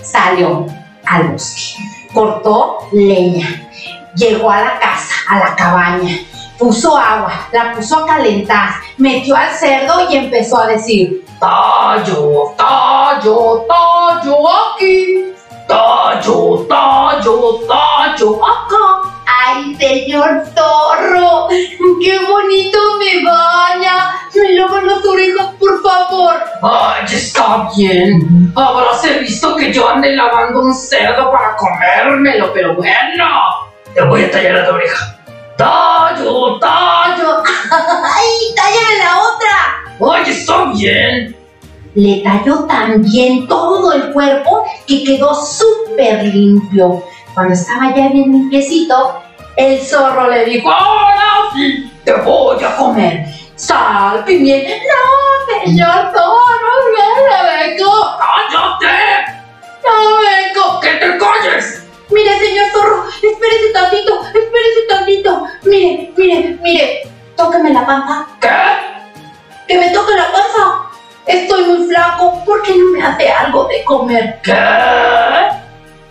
Salió 0.00 0.66
al 1.06 1.28
bosque, 1.28 1.82
cortó 2.12 2.78
leña, 2.92 3.70
llegó 4.14 4.50
a 4.50 4.60
la 4.60 4.78
casa, 4.78 5.14
a 5.28 5.38
la 5.38 5.56
cabaña, 5.56 6.18
puso 6.58 6.96
agua, 6.96 7.32
la 7.52 7.72
puso 7.72 7.98
a 7.98 8.06
calentar, 8.06 8.70
metió 8.98 9.36
al 9.36 9.50
cerdo 9.50 10.08
y 10.08 10.16
empezó 10.16 10.60
a 10.60 10.66
decir, 10.66 11.24
tallo, 11.40 12.54
tallo, 12.56 13.66
tallo 13.68 14.36
aquí, 14.74 15.34
tallo, 15.66 16.66
tallo, 16.68 17.60
tallo 17.66 18.40
acá. 18.44 19.12
¡Ay, 19.44 19.74
señor 19.76 20.44
zorro! 20.54 21.48
¡Qué 21.48 22.18
bonito 22.26 22.78
me 22.98 23.24
baña! 23.24 24.14
¡Me 24.34 24.52
lavan 24.54 24.86
las 24.86 25.04
orejas, 25.04 25.48
por 25.58 25.82
favor! 25.82 26.34
¡Ay, 26.62 27.04
está 27.06 27.68
bien! 27.76 28.52
Habráse 28.54 29.18
visto 29.18 29.56
que 29.56 29.72
yo 29.72 29.88
ande 29.88 30.14
lavando 30.14 30.60
un 30.60 30.74
cerdo 30.74 31.32
para 31.32 31.56
comérmelo, 31.56 32.52
pero 32.52 32.76
bueno, 32.76 33.71
te 33.94 34.02
voy 34.02 34.24
a 34.24 34.30
tallar 34.30 34.54
la 34.54 34.70
oreja. 34.70 35.18
¡Tallo, 35.56 36.58
tallo! 36.58 37.42
¡Ay, 37.70 38.54
tállame 38.56 38.98
la 38.98 39.20
otra! 39.20 40.14
¡Ay, 40.14 40.30
está 40.30 40.64
bien! 40.72 41.36
Le 41.94 42.22
talló 42.22 42.64
también 42.64 43.46
todo 43.46 43.92
el 43.92 44.12
cuerpo 44.12 44.64
que 44.86 45.04
quedó 45.04 45.34
súper 45.34 46.24
limpio. 46.24 47.04
Cuando 47.34 47.52
estaba 47.52 47.94
ya 47.94 48.08
bien 48.08 48.32
limpiecito, 48.32 49.22
el 49.56 49.80
zorro 49.80 50.30
le 50.30 50.46
dijo, 50.46 50.70
ahora 50.70 51.50
sí, 51.54 51.90
te 52.04 52.14
voy 52.14 52.62
a 52.64 52.76
comer. 52.76 53.26
Sal, 53.56 54.24
pimienta. 54.24 54.70
No, 54.70 55.64
señor 55.64 56.10
zorro, 56.12 56.72
no 56.96 57.44
vengo. 57.44 58.18
¡Cállate! 58.18 59.42
No 59.84 60.18
vengo. 60.18 60.80
¡Que 60.80 60.88
te 60.88 61.18
calles! 61.18 61.81
Mire, 62.12 62.38
señor 62.38 62.66
zorro, 62.72 63.04
espérese 63.08 63.72
tantito, 63.72 64.20
espérese 64.26 64.82
tantito. 64.88 65.46
Mire, 65.64 66.12
mire, 66.16 66.58
mire, 66.60 67.08
tóqueme 67.36 67.72
la 67.72 67.86
panza. 67.86 68.26
¿Qué? 68.40 68.48
Que 69.66 69.78
me 69.78 69.90
toque 69.90 70.14
la 70.14 70.30
panza. 70.30 70.90
Estoy 71.26 71.64
muy 71.64 71.88
flaco, 71.88 72.44
¿por 72.44 72.62
qué 72.62 72.76
no 72.76 72.90
me 72.92 73.02
hace 73.02 73.30
algo 73.30 73.66
de 73.68 73.82
comer? 73.84 74.40
¿Qué? 74.42 74.52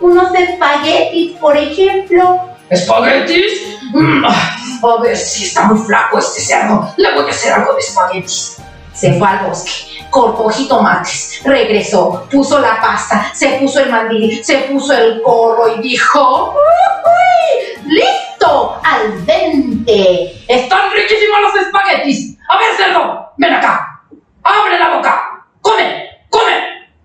Unos 0.00 0.34
espaguetis, 0.34 1.38
por 1.38 1.56
ejemplo. 1.56 2.48
¿Espaguetis? 2.68 3.78
Mm, 3.92 4.24
a 4.24 5.02
ver 5.02 5.16
si 5.16 5.44
está 5.44 5.64
muy 5.64 5.78
flaco 5.78 6.18
este 6.18 6.40
cerdo. 6.40 6.92
Le 6.96 7.14
voy 7.14 7.26
a 7.26 7.30
hacer 7.30 7.52
algo 7.52 7.74
de 7.74 7.80
espaguetis. 7.80 8.56
Se 8.92 9.12
fue 9.18 9.28
al 9.28 9.46
bosque, 9.46 10.01
cortó 10.12 10.48
jitomates, 10.50 11.40
regresó, 11.42 12.28
puso 12.30 12.60
la 12.60 12.80
pasta, 12.80 13.32
se 13.34 13.48
puso 13.58 13.80
el 13.80 13.90
mandil, 13.90 14.44
se 14.44 14.58
puso 14.58 14.92
el 14.92 15.20
gorro 15.22 15.74
y 15.74 15.80
dijo: 15.80 16.54
¡Uy! 16.54 17.82
¡Listo! 17.86 18.78
¡Al 18.84 19.26
dente! 19.26 20.44
¡Están 20.46 20.92
riquísimos 20.92 21.40
los 21.40 21.66
espaguetis! 21.66 22.38
A 22.48 22.58
ver, 22.58 22.76
cerdo, 22.76 23.32
ven 23.38 23.54
acá. 23.54 24.02
¡Abre 24.44 24.78
la 24.78 24.96
boca! 24.96 25.46
¡Come! 25.62 26.04
¡Come! 26.28 26.56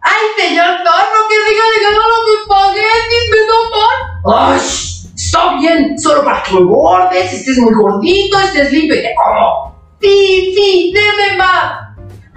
¡Ay, 0.02 0.26
señor 0.38 0.78
zorro, 0.84 1.28
que 1.30 1.36
diga 1.50 1.64
de 1.74 1.96
los 1.96 2.40
espaguetis 2.42 3.24
me 3.32 3.38
toman! 3.48 4.54
¡Ay! 4.54 4.62
Está 5.16 5.54
bien, 5.56 5.98
solo 5.98 6.24
para 6.26 6.44
que 6.44 6.56
engordes, 6.56 7.34
estés 7.34 7.58
muy 7.60 7.74
gordito, 7.74 8.40
estés 8.40 8.72
limpio 8.72 9.00
y 9.00 9.02
te 9.02 9.16
como. 9.16 9.76
Sí, 10.02 10.54
sí, 10.56 10.94
deme 10.94 11.38
más. 11.38 11.87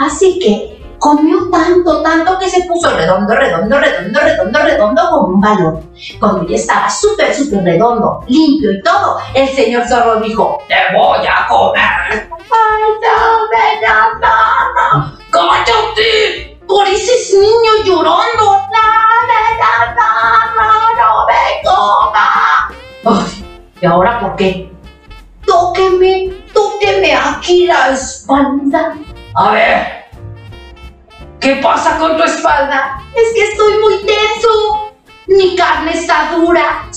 Así 0.01 0.39
que 0.39 0.81
comió 0.99 1.51
tanto, 1.51 2.03
tanto 2.03 2.39
que 2.39 2.49
se 2.49 2.65
puso 2.65 2.91
redondo, 2.97 3.35
redondo, 3.35 3.79
redondo, 3.79 4.21
redondo, 4.21 4.59
redondo 4.59 5.03
como 5.11 5.29
un 5.35 5.41
balón. 5.41 5.91
Cuando 6.19 6.47
ya 6.47 6.57
estaba 6.57 6.89
súper, 6.89 7.35
súper 7.35 7.65
redondo, 7.65 8.25
limpio 8.29 8.73
y 8.73 8.83
todo, 8.83 9.19
el 9.35 9.49
señor 9.49 9.87
zorro 9.87 10.21
dijo, 10.21 10.59
¡Te 10.69 10.97
voy 10.97 11.19
a 11.27 11.47
comer! 11.49 12.20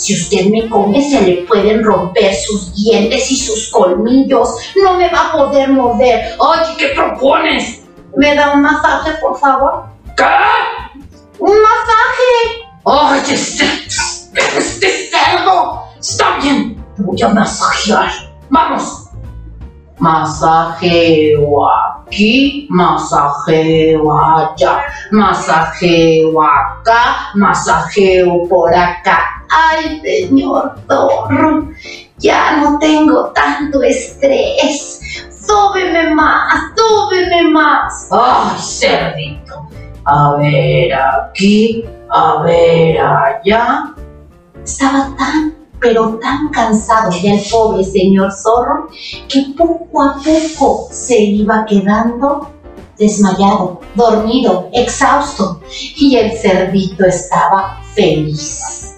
Si 0.04 0.14
usted 0.16 0.47
me 0.47 0.68
come, 0.68 1.01
se 1.01 1.22
le 1.22 1.34
pueden 1.43 1.82
romper 1.82 2.36
sus 2.36 2.76
dientes 2.76 3.32
y 3.32 3.38
sus 3.38 3.70
colmillos. 3.70 4.49
No 4.76 4.97
me 4.97 5.10
va 5.10 5.30
a 5.30 5.32
poder 5.32 5.70
morder. 5.70 6.36
Ay, 6.45 6.76
¿qué 6.78 6.89
propones? 6.89 7.84
¿Me 8.18 8.36
da 8.36 8.51
un 8.51 8.64
masaje, 8.64 9.14
por 9.22 9.39
favor? 9.39 9.86
¿Qué? 10.18 10.26
¡Un 11.39 11.56
masaje! 11.62 12.66
¡Ay, 12.84 13.22
este, 13.34 13.64
este 14.58 15.10
cerdo! 15.10 15.84
Está 15.97 16.38
bien, 16.41 16.86
te 16.97 17.01
voy 17.01 17.22
a 17.22 17.30
masajear. 17.30 18.12
Vamos. 18.49 19.03
Masajeo 20.04 21.66
aquí, 21.66 22.68
masajeo 22.70 24.12
allá, 24.12 24.84
masajeo 25.12 26.41
acá, 26.41 27.32
masajeo 27.36 28.45
por 28.49 28.76
acá. 28.76 29.45
Ay, 29.49 30.01
señor 30.01 30.76
zorro, 30.89 31.70
ya 32.18 32.58
no 32.58 32.80
tengo 32.80 33.30
tanto 33.30 33.82
estrés. 33.82 34.99
Súbeme 35.32 36.14
más, 36.14 36.74
súbeme 36.76 37.49
más. 37.51 38.10
¡Ay, 38.12 38.60
cerdito! 38.60 39.70
A 40.04 40.36
ver 40.36 40.93
aquí, 40.93 41.86
a 42.10 42.41
ver 42.41 42.99
allá. 42.99 43.95
Estaba 44.66 45.16
tan, 45.18 45.62
pero 45.84 46.17
tan 46.21 46.47
cansado 46.47 47.11
del 47.21 47.41
pobre 47.51 47.84
señor 47.84 48.31
zorro 48.31 48.88
que 49.27 49.53
poco 49.55 50.01
a 50.01 50.15
poco 50.15 50.88
se 50.89 51.21
iba 51.21 51.65
quedando 51.65 52.49
desmayado, 52.97 53.81
dormido, 53.95 54.69
exhausto. 54.73 55.59
Y 55.97 56.15
el 56.15 56.38
cerdito 56.38 57.05
estaba 57.05 57.81
feliz. 57.93 58.95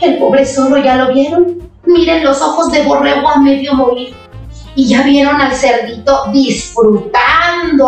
El 0.00 0.18
pobre 0.18 0.46
zorro 0.46 0.78
ya 0.78 0.96
lo 0.96 1.12
vieron. 1.12 1.68
Miren 1.84 2.22
los 2.22 2.40
ojos 2.40 2.70
de 2.70 2.84
borrego 2.84 3.28
a 3.28 3.40
medio 3.40 3.74
morir. 3.74 4.14
Y 4.76 4.88
ya 4.88 5.02
vieron 5.02 5.40
al 5.40 5.52
cerdito 5.52 6.26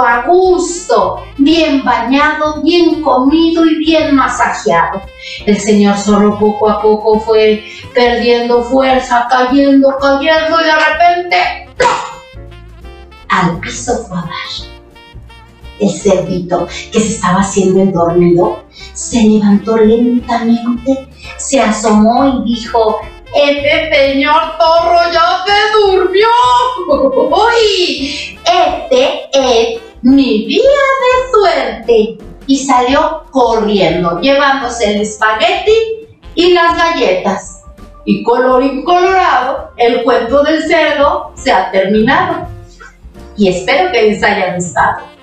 a 0.00 0.26
gusto, 0.26 1.24
bien 1.38 1.84
bañado, 1.84 2.62
bien 2.62 3.02
comido 3.02 3.64
y 3.64 3.76
bien 3.78 4.14
masajeado. 4.14 5.02
El 5.46 5.58
señor 5.58 5.96
zorro 5.96 6.38
poco 6.38 6.68
a 6.68 6.80
poco 6.80 7.20
fue 7.20 7.64
perdiendo 7.94 8.62
fuerza, 8.62 9.26
cayendo, 9.30 9.96
cayendo 10.00 10.60
y 10.60 10.64
de 10.64 10.72
repente 10.72 11.64
al 13.28 13.58
piso 13.60 14.04
fue 14.08 14.18
a 14.18 14.22
dar. 14.22 14.30
El 15.80 15.90
cerdito, 15.90 16.68
que 16.92 17.00
se 17.00 17.14
estaba 17.14 17.40
haciendo 17.40 17.82
el 17.82 17.92
dormido, 17.92 18.62
se 18.92 19.22
levantó 19.22 19.76
lentamente, 19.76 21.08
se 21.36 21.60
asomó 21.60 22.26
y 22.26 22.54
dijo, 22.54 23.00
Este 23.34 23.92
señor 23.92 24.42
zorro 24.58 25.12
ya 25.12 25.44
se 25.44 25.92
durmió. 25.92 26.28
¡Uy! 27.30 28.38
Este 28.44 29.28
es 29.32 29.82
mi 30.02 30.46
día 30.46 30.60
de 30.60 31.30
suerte. 31.32 32.18
Y 32.46 32.58
salió 32.58 33.24
corriendo, 33.30 34.20
llevándose 34.20 34.94
el 34.94 35.02
espagueti 35.02 35.72
y 36.34 36.52
las 36.52 36.76
galletas. 36.76 37.62
Y 38.04 38.22
colorín 38.22 38.84
colorado, 38.84 39.70
el 39.78 40.04
cuento 40.04 40.42
del 40.42 40.62
cerdo 40.62 41.32
se 41.34 41.50
ha 41.50 41.70
terminado. 41.70 42.46
Y 43.36 43.48
espero 43.48 43.90
que 43.90 44.02
les 44.02 44.22
haya 44.22 44.54
gustado. 44.54 45.13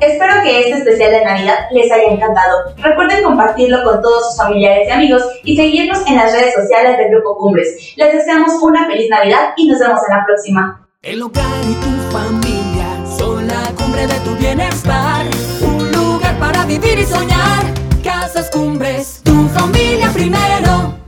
Espero 0.00 0.34
que 0.42 0.60
este 0.60 0.78
especial 0.78 1.12
de 1.12 1.24
Navidad 1.24 1.54
les 1.70 1.90
haya 1.90 2.08
encantado. 2.08 2.74
Recuerden 2.78 3.22
compartirlo 3.22 3.82
con 3.84 4.02
todos 4.02 4.28
sus 4.28 4.36
familiares 4.36 4.88
y 4.88 4.90
amigos 4.90 5.22
y 5.44 5.56
seguirnos 5.56 6.06
en 6.06 6.16
las 6.16 6.32
redes 6.32 6.54
sociales 6.54 6.98
del 6.98 7.10
Grupo 7.10 7.36
Cumbres. 7.36 7.94
Les 7.96 8.12
deseamos 8.12 8.62
una 8.62 8.86
feliz 8.86 9.08
Navidad 9.08 9.52
y 9.56 9.68
nos 9.68 9.78
vemos 9.78 10.00
en 10.08 10.16
la 10.16 10.24
próxima. 10.24 10.86
El 11.02 11.22
hogar 11.22 11.44
y 11.68 11.74
tu 11.74 12.16
familia 12.16 12.86
son 13.18 13.46
la 13.46 13.70
cumbre 13.76 14.06
de 14.06 14.18
tu 14.20 14.34
bienestar. 14.36 15.26
Un 15.62 15.92
lugar 15.92 16.38
para 16.38 16.64
vivir 16.64 16.98
y 16.98 17.04
soñar. 17.04 17.64
Casas 18.02 18.50
Cumbres, 18.50 19.20
tu 19.24 19.48
familia 19.48 20.10
primero. 20.12 21.03